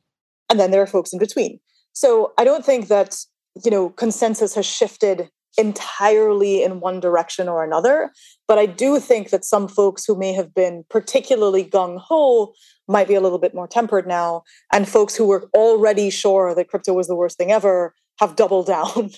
And 0.49 0.59
then 0.59 0.71
there 0.71 0.81
are 0.81 0.87
folks 0.87 1.13
in 1.13 1.19
between. 1.19 1.59
So 1.93 2.33
I 2.39 2.45
don't 2.45 2.65
think 2.65 2.87
that, 2.87 3.15
you 3.63 3.69
know, 3.69 3.89
consensus 3.89 4.55
has 4.55 4.65
shifted 4.65 5.29
entirely 5.55 6.63
in 6.63 6.79
one 6.79 6.99
direction 6.99 7.47
or 7.47 7.63
another. 7.63 8.11
But 8.47 8.57
I 8.57 8.65
do 8.65 8.99
think 8.99 9.29
that 9.29 9.45
some 9.45 9.67
folks 9.67 10.03
who 10.03 10.17
may 10.17 10.33
have 10.33 10.53
been 10.53 10.83
particularly 10.89 11.63
gung 11.63 11.99
ho 11.99 12.53
might 12.87 13.07
be 13.07 13.15
a 13.15 13.21
little 13.21 13.39
bit 13.39 13.53
more 13.53 13.67
tempered 13.67 14.07
now. 14.07 14.43
And 14.71 14.87
folks 14.87 15.15
who 15.15 15.25
were 15.25 15.49
already 15.53 16.09
sure 16.09 16.53
that 16.55 16.67
crypto 16.67 16.93
was 16.93 17.07
the 17.07 17.15
worst 17.15 17.37
thing 17.37 17.51
ever 17.51 17.93
have 18.19 18.35
doubled 18.35 18.67
down 18.75 19.11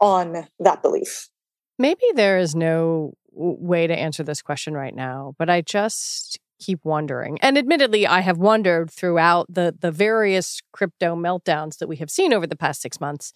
on 0.00 0.48
that 0.58 0.82
belief. 0.82 1.28
Maybe 1.78 2.04
there 2.14 2.38
is 2.38 2.54
no 2.54 3.14
way 3.32 3.86
to 3.86 3.98
answer 3.98 4.22
this 4.22 4.42
question 4.42 4.74
right 4.74 4.94
now, 4.94 5.34
but 5.38 5.48
I 5.48 5.62
just 5.62 6.38
keep 6.60 6.84
wondering. 6.84 7.38
And 7.40 7.56
admittedly, 7.56 8.06
I 8.06 8.20
have 8.20 8.38
wondered 8.38 8.90
throughout 8.90 9.46
the 9.48 9.74
the 9.76 9.90
various 9.90 10.60
crypto 10.72 11.16
meltdowns 11.16 11.78
that 11.78 11.88
we 11.88 11.96
have 11.96 12.10
seen 12.10 12.32
over 12.32 12.46
the 12.46 12.56
past 12.56 12.82
6 12.82 13.00
months 13.00 13.32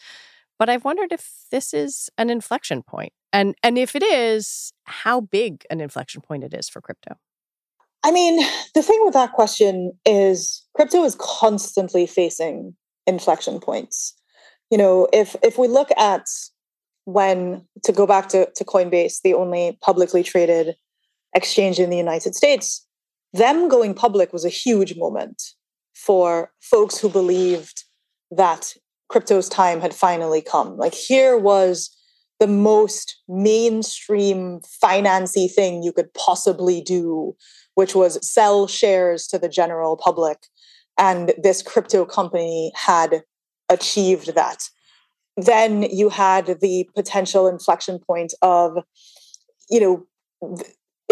but 0.59 0.69
I've 0.69 0.85
wondered 0.85 1.13
if 1.13 1.45
this 1.51 1.75
is 1.75 2.11
an 2.17 2.31
inflection 2.31 2.83
point. 2.83 3.13
And 3.33 3.55
and 3.63 3.79
if 3.79 3.95
it 3.95 4.03
is, 4.03 4.73
how 4.85 5.21
big 5.21 5.65
an 5.71 5.81
inflection 5.81 6.23
point 6.23 6.45
it 6.45 6.55
is 6.55 6.69
for 6.69 6.81
crypto. 6.81 7.17
I 8.05 8.13
mean, 8.13 8.45
the 8.75 8.83
thing 8.83 9.01
with 9.05 9.15
that 9.15 9.33
question 9.33 9.93
is 10.05 10.65
crypto 10.75 11.05
is 11.05 11.17
constantly 11.19 12.07
facing 12.07 12.75
inflection 13.07 13.61
points. 13.61 14.15
You 14.71 14.79
know, 14.79 15.09
if 15.13 15.37
if 15.43 15.59
we 15.59 15.69
look 15.69 15.91
at 15.97 16.27
when 17.05 17.65
to 17.85 17.93
go 17.93 18.07
back 18.07 18.29
to, 18.29 18.51
to 18.57 18.65
Coinbase, 18.65 19.23
the 19.23 19.35
only 19.35 19.79
publicly 19.81 20.23
traded 20.23 20.77
exchange 21.35 21.79
in 21.79 21.91
the 21.91 21.97
United 21.97 22.35
States, 22.35 22.85
them 23.33 23.69
going 23.69 23.95
public 23.95 24.33
was 24.33 24.45
a 24.45 24.51
huge 24.51 24.97
moment 24.97 25.43
for 25.95 26.51
folks 26.61 26.99
who 26.99 27.09
believed 27.09 27.85
that 28.31 28.75
crypto's 29.09 29.49
time 29.49 29.81
had 29.81 29.95
finally 29.95 30.43
come. 30.43 30.77
Like 30.77 30.95
here 30.95 31.39
was 31.39 31.97
the 32.41 32.47
most 32.47 33.17
mainstream 33.29 34.61
financy 34.83 35.51
thing 35.51 35.83
you 35.83 35.93
could 35.93 36.13
possibly 36.15 36.81
do, 36.81 37.35
which 37.77 37.95
was 37.95 38.19
sell 38.27 38.67
shares 38.67 39.27
to 39.29 39.39
the 39.39 39.49
general 39.49 39.97
public. 39.97 40.47
And 40.99 41.33
this 41.39 41.63
crypto 41.63 42.05
company 42.05 42.73
had 42.75 43.23
achieved 43.69 44.35
that. 44.35 44.69
Then 45.37 45.83
you 45.83 46.09
had 46.09 46.59
the 46.61 46.89
potential 46.95 47.47
inflection 47.47 47.99
point 47.99 48.33
of, 48.41 48.79
you 49.71 49.81
know, 49.81 50.57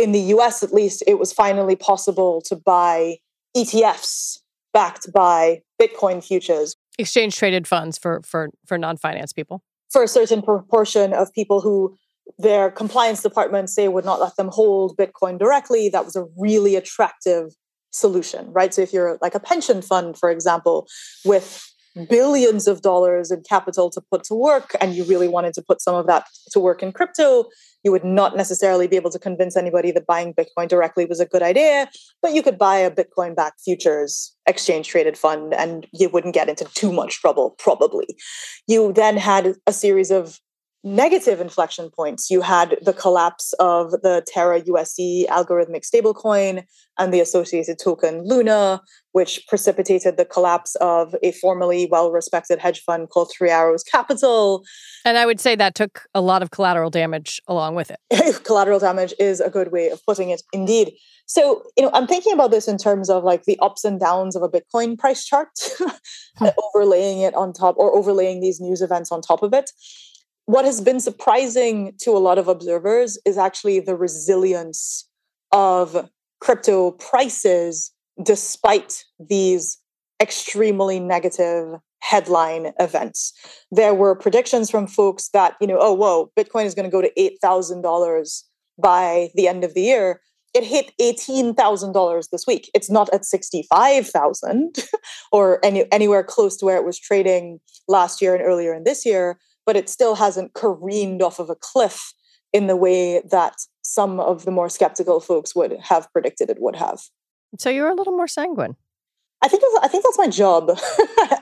in 0.00 0.12
the 0.12 0.20
US 0.36 0.62
at 0.62 0.72
least, 0.72 1.04
it 1.06 1.18
was 1.18 1.32
finally 1.32 1.76
possible 1.76 2.40
to 2.46 2.56
buy 2.56 3.18
ETFs 3.54 4.38
backed 4.72 5.12
by 5.12 5.60
Bitcoin 5.80 6.24
futures. 6.24 6.76
exchange 6.98 7.36
traded 7.36 7.66
funds 7.66 7.98
for 7.98 8.22
for 8.24 8.50
for 8.66 8.78
non-finance 8.78 9.32
people 9.32 9.62
for 9.90 10.02
a 10.02 10.08
certain 10.08 10.42
proportion 10.42 11.12
of 11.12 11.32
people 11.32 11.60
who 11.60 11.96
their 12.38 12.70
compliance 12.70 13.22
department 13.22 13.70
say 13.70 13.88
would 13.88 14.04
not 14.04 14.20
let 14.20 14.36
them 14.36 14.48
hold 14.48 14.96
bitcoin 14.96 15.38
directly. 15.38 15.88
That 15.88 16.04
was 16.04 16.16
a 16.16 16.26
really 16.36 16.76
attractive 16.76 17.52
solution 17.92 18.52
right? 18.52 18.74
So 18.74 18.82
if 18.82 18.92
you're 18.92 19.18
like 19.22 19.34
a 19.34 19.40
pension 19.40 19.80
fund 19.80 20.18
for 20.18 20.28
example 20.28 20.88
with 21.24 21.64
mm-hmm. 21.96 22.06
billions 22.10 22.66
of 22.66 22.82
dollars 22.82 23.30
in 23.30 23.42
capital 23.48 23.88
to 23.90 24.00
put 24.10 24.24
to 24.24 24.34
work 24.34 24.74
and 24.80 24.94
you 24.94 25.04
really 25.04 25.28
wanted 25.28 25.54
to 25.54 25.62
put 25.62 25.80
some 25.80 25.94
of 25.94 26.08
that 26.08 26.26
to 26.50 26.58
work 26.58 26.82
in 26.82 26.90
crypto 26.90 27.46
you 27.84 27.92
would 27.92 28.04
not 28.04 28.36
necessarily 28.36 28.88
be 28.88 28.96
able 28.96 29.10
to 29.10 29.18
convince 29.18 29.56
anybody 29.56 29.92
that 29.92 30.06
buying 30.06 30.34
bitcoin 30.34 30.68
directly 30.68 31.04
was 31.04 31.20
a 31.20 31.26
good 31.26 31.42
idea. 31.42 31.88
But 32.22 32.32
you 32.32 32.42
could 32.42 32.58
buy 32.58 32.76
a 32.76 32.90
bitcoin 32.90 33.36
backed 33.36 33.60
futures 33.60 34.34
exchange 34.46 34.88
traded 34.88 35.18
fund 35.18 35.52
and 35.52 35.86
you 35.92 36.08
wouldn't 36.08 36.34
get 36.34 36.48
into 36.48 36.64
too 36.74 36.92
much 36.92 37.20
trouble 37.20 37.54
probably. 37.58 38.16
You 38.66 38.92
then 38.92 39.18
had 39.18 39.56
a 39.66 39.72
series 39.72 40.10
of 40.10 40.40
negative 40.84 41.40
inflection 41.40 41.90
points. 41.90 42.30
You 42.30 42.42
had 42.42 42.76
the 42.82 42.92
collapse 42.92 43.54
of 43.54 43.90
the 43.90 44.22
Terra 44.26 44.60
USD 44.60 45.26
algorithmic 45.28 45.82
stablecoin 45.82 46.64
and 46.98 47.12
the 47.12 47.20
associated 47.20 47.78
token 47.82 48.22
Luna, 48.22 48.82
which 49.12 49.46
precipitated 49.48 50.16
the 50.16 50.26
collapse 50.26 50.74
of 50.76 51.16
a 51.22 51.32
formerly 51.32 51.88
well 51.90 52.12
respected 52.12 52.58
hedge 52.58 52.80
fund 52.80 53.08
called 53.08 53.32
Three 53.36 53.50
Arrows 53.50 53.82
Capital. 53.82 54.62
And 55.04 55.16
I 55.16 55.24
would 55.24 55.40
say 55.40 55.56
that 55.56 55.74
took 55.74 56.02
a 56.14 56.20
lot 56.20 56.42
of 56.42 56.50
collateral 56.50 56.90
damage 56.90 57.40
along 57.48 57.74
with 57.74 57.90
it. 57.90 58.44
collateral 58.44 58.78
damage 58.78 59.14
is 59.18 59.40
a 59.40 59.50
good 59.50 59.72
way 59.72 59.88
of 59.88 60.04
putting 60.04 60.30
it, 60.30 60.42
indeed. 60.52 60.92
So, 61.26 61.62
you 61.78 61.82
know, 61.82 61.90
I'm 61.94 62.06
thinking 62.06 62.34
about 62.34 62.50
this 62.50 62.68
in 62.68 62.76
terms 62.76 63.08
of 63.08 63.24
like 63.24 63.44
the 63.44 63.58
ups 63.60 63.84
and 63.84 63.98
downs 63.98 64.36
of 64.36 64.42
a 64.42 64.48
Bitcoin 64.50 64.98
price 64.98 65.24
chart, 65.24 65.48
hmm. 66.36 66.48
overlaying 66.74 67.22
it 67.22 67.34
on 67.34 67.54
top 67.54 67.76
or 67.78 67.96
overlaying 67.96 68.40
these 68.40 68.60
news 68.60 68.82
events 68.82 69.10
on 69.10 69.22
top 69.22 69.42
of 69.42 69.54
it 69.54 69.70
what 70.46 70.64
has 70.64 70.80
been 70.80 71.00
surprising 71.00 71.92
to 72.00 72.10
a 72.10 72.18
lot 72.18 72.38
of 72.38 72.48
observers 72.48 73.18
is 73.24 73.38
actually 73.38 73.80
the 73.80 73.96
resilience 73.96 75.08
of 75.52 76.10
crypto 76.40 76.90
prices 76.92 77.92
despite 78.22 79.04
these 79.18 79.78
extremely 80.20 81.00
negative 81.00 81.74
headline 82.00 82.72
events. 82.78 83.32
There 83.70 83.94
were 83.94 84.14
predictions 84.14 84.70
from 84.70 84.86
folks 84.86 85.30
that, 85.30 85.54
you 85.60 85.66
know, 85.66 85.78
oh, 85.80 85.94
whoa, 85.94 86.30
Bitcoin 86.38 86.66
is 86.66 86.74
going 86.74 86.84
to 86.84 86.90
go 86.90 87.00
to 87.00 87.10
$8,000 87.18 88.42
by 88.80 89.30
the 89.34 89.48
end 89.48 89.64
of 89.64 89.74
the 89.74 89.80
year. 89.80 90.20
It 90.52 90.64
hit 90.64 90.92
$18,000 91.00 92.28
this 92.30 92.46
week. 92.46 92.70
It's 92.74 92.90
not 92.90 93.12
at 93.12 93.24
65,000 93.24 94.76
or 95.32 95.64
any, 95.64 95.90
anywhere 95.90 96.22
close 96.22 96.56
to 96.58 96.66
where 96.66 96.76
it 96.76 96.84
was 96.84 96.98
trading 96.98 97.58
last 97.88 98.20
year 98.20 98.34
and 98.34 98.44
earlier 98.44 98.74
in 98.74 98.84
this 98.84 99.04
year 99.04 99.38
but 99.66 99.76
it 99.76 99.88
still 99.88 100.14
hasn't 100.14 100.54
careened 100.54 101.22
off 101.22 101.38
of 101.38 101.50
a 101.50 101.56
cliff 101.56 102.12
in 102.52 102.66
the 102.66 102.76
way 102.76 103.20
that 103.30 103.54
some 103.82 104.20
of 104.20 104.44
the 104.44 104.50
more 104.50 104.68
skeptical 104.68 105.20
folks 105.20 105.54
would 105.54 105.76
have 105.82 106.10
predicted 106.12 106.50
it 106.50 106.60
would 106.60 106.76
have. 106.76 107.00
So 107.58 107.70
you're 107.70 107.88
a 107.88 107.94
little 107.94 108.16
more 108.16 108.28
sanguine. 108.28 108.76
I 109.42 109.48
think 109.48 109.62
I 109.82 109.88
think 109.88 110.04
that's 110.04 110.18
my 110.18 110.28
job. 110.28 110.70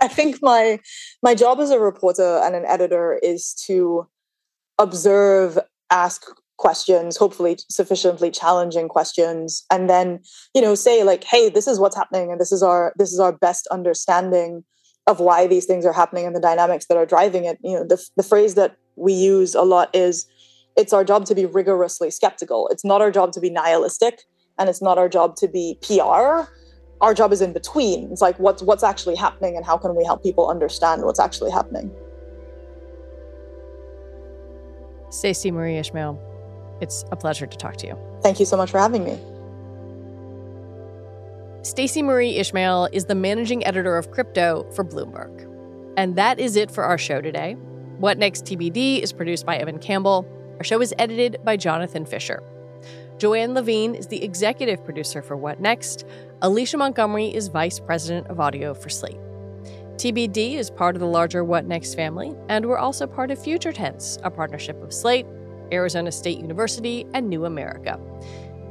I 0.01 0.09
think 0.09 0.39
my 0.43 0.81
my 1.23 1.35
job 1.35 1.61
as 1.61 1.71
a 1.71 1.79
reporter 1.79 2.41
and 2.43 2.57
an 2.57 2.65
editor 2.67 3.21
is 3.23 3.55
to 3.67 4.09
observe, 4.79 5.59
ask 5.91 6.25
questions, 6.57 7.17
hopefully 7.17 7.59
sufficiently 7.71 8.31
challenging 8.31 8.89
questions, 8.89 9.65
and 9.71 9.89
then 9.89 10.21
you 10.53 10.61
know 10.61 10.75
say 10.75 11.05
like, 11.05 11.23
"Hey, 11.23 11.49
this 11.49 11.69
is 11.69 11.79
what's 11.79 11.97
happening, 11.97 12.33
and 12.33 12.41
this 12.41 12.51
is 12.51 12.63
our 12.63 12.93
this 12.97 13.13
is 13.13 13.21
our 13.21 13.33
best 13.33 13.69
understanding 13.69 14.65
of 15.07 15.21
why 15.21 15.47
these 15.47 15.65
things 15.65 15.85
are 15.85 15.93
happening 15.93 16.27
and 16.27 16.35
the 16.35 16.41
dynamics 16.41 16.87
that 16.87 16.97
are 16.97 17.07
driving 17.07 17.45
it. 17.45 17.59
You 17.63 17.79
know, 17.79 17.85
the, 17.85 18.05
the 18.17 18.23
phrase 18.23 18.55
that 18.55 18.77
we 18.97 19.13
use 19.13 19.55
a 19.55 19.63
lot 19.63 19.95
is 19.95 20.27
it's 20.77 20.93
our 20.93 21.05
job 21.05 21.25
to 21.27 21.35
be 21.35 21.45
rigorously 21.45 22.11
skeptical. 22.11 22.69
It's 22.69 22.85
not 22.85 23.01
our 23.01 23.11
job 23.11 23.33
to 23.33 23.41
be 23.41 23.51
nihilistic 23.51 24.23
and 24.59 24.69
it's 24.69 24.83
not 24.83 24.99
our 24.99 25.09
job 25.09 25.37
to 25.37 25.49
be 25.49 25.79
PR. 25.83 26.51
Our 27.01 27.15
job 27.15 27.33
is 27.33 27.43
in 27.43 27.53
between. 27.53 28.13
It's 28.13 28.21
like 28.21 28.39
what's 28.39 28.63
what's 28.63 28.85
actually 28.85 29.17
happening 29.17 29.57
and 29.57 29.67
how 29.67 29.77
can 29.77 29.97
we 29.97 30.05
help 30.05 30.23
people 30.23 30.49
understand 30.49 31.03
what's 31.03 31.19
actually 31.19 31.51
happening. 31.51 31.91
Stacey 35.11 35.51
Marie 35.51 35.77
Ishmael, 35.77 36.19
it's 36.81 37.05
a 37.11 37.17
pleasure 37.17 37.47
to 37.47 37.57
talk 37.57 37.77
to 37.79 37.87
you. 37.87 37.99
Thank 38.23 38.39
you 38.39 38.47
so 38.47 38.57
much 38.57 38.71
for 38.71 38.79
having 38.79 39.05
me. 39.05 39.19
Stacey 41.65 42.03
Marie 42.03 42.39
Ishmael 42.39 42.89
is 42.93 43.05
the 43.05 43.15
managing 43.15 43.65
editor 43.65 43.97
of 43.97 44.11
crypto 44.11 44.67
for 44.75 44.85
Bloomberg. 44.85 45.49
And 45.97 46.17
that 46.17 46.41
is 46.41 46.57
it 46.57 46.73
for 46.73 46.83
our 46.83 46.99
show 46.99 47.21
today. 47.21 47.53
What 47.99 48.19
Next 48.19 48.45
TBD 48.45 49.01
is 49.01 49.13
produced 49.13 49.47
by 49.47 49.59
Evan 49.59 49.79
Campbell. 49.79 50.27
Our 50.59 50.65
show 50.65 50.83
is 50.83 50.93
edited 50.99 51.39
by 51.45 51.57
Jonathan 51.57 52.05
Fisher. 52.05 52.43
Joanne 53.17 53.55
Levine 53.55 53.95
is 53.95 54.09
the 54.09 54.25
executive 54.25 54.85
producer 54.85 55.23
for 55.23 55.37
What 55.37 55.61
Next. 55.61 56.05
Alicia 56.43 56.79
Montgomery 56.79 57.29
is 57.33 57.47
vice 57.47 57.79
president 57.79 58.27
of 58.27 58.41
audio 58.41 58.75
for 58.75 58.89
Slate. 58.89 59.21
TBD 59.95 60.55
is 60.55 60.69
part 60.69 60.97
of 60.97 61.01
the 61.01 61.07
larger 61.07 61.45
What 61.45 61.67
Next 61.67 61.95
family, 61.95 62.35
and 62.49 62.67
we're 62.67 62.77
also 62.77 63.07
part 63.07 63.31
of 63.31 63.41
Future 63.41 63.73
Tense, 63.73 64.19
a 64.25 64.31
partnership 64.33 64.83
of 64.83 64.93
Slate, 64.93 65.27
Arizona 65.71 66.11
State 66.11 66.39
University, 66.39 67.07
and 67.15 67.29
New 67.29 67.45
America. 67.45 68.01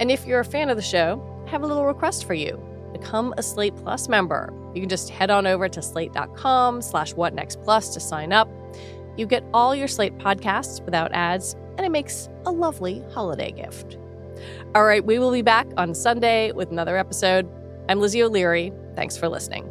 And 0.01 0.11
if 0.11 0.25
you're 0.25 0.41
a 0.41 0.45
fan 0.45 0.69
of 0.69 0.75
the 0.75 0.83
show, 0.83 1.25
I 1.47 1.51
have 1.51 1.63
a 1.63 1.67
little 1.67 1.85
request 1.85 2.25
for 2.25 2.33
you 2.33 2.61
become 3.01 3.33
a 3.37 3.43
Slate 3.43 3.75
Plus 3.77 4.07
member. 4.07 4.53
You 4.73 4.81
can 4.81 4.89
just 4.89 5.09
head 5.09 5.29
on 5.29 5.47
over 5.47 5.67
to 5.67 5.81
slate.com 5.81 6.81
slash 6.81 7.13
whatnextplus 7.13 7.93
to 7.93 7.99
sign 7.99 8.31
up. 8.31 8.49
You 9.17 9.25
get 9.25 9.43
all 9.53 9.75
your 9.75 9.87
Slate 9.87 10.17
podcasts 10.17 10.83
without 10.85 11.11
ads, 11.13 11.55
and 11.77 11.85
it 11.85 11.89
makes 11.89 12.29
a 12.45 12.51
lovely 12.51 13.03
holiday 13.11 13.51
gift. 13.51 13.97
All 14.73 14.85
right, 14.85 15.05
we 15.05 15.19
will 15.19 15.31
be 15.31 15.41
back 15.41 15.67
on 15.77 15.93
Sunday 15.93 16.51
with 16.51 16.71
another 16.71 16.97
episode. 16.97 17.49
I'm 17.89 17.99
Lizzie 17.99 18.23
O'Leary. 18.23 18.71
Thanks 18.95 19.17
for 19.17 19.27
listening. 19.27 19.70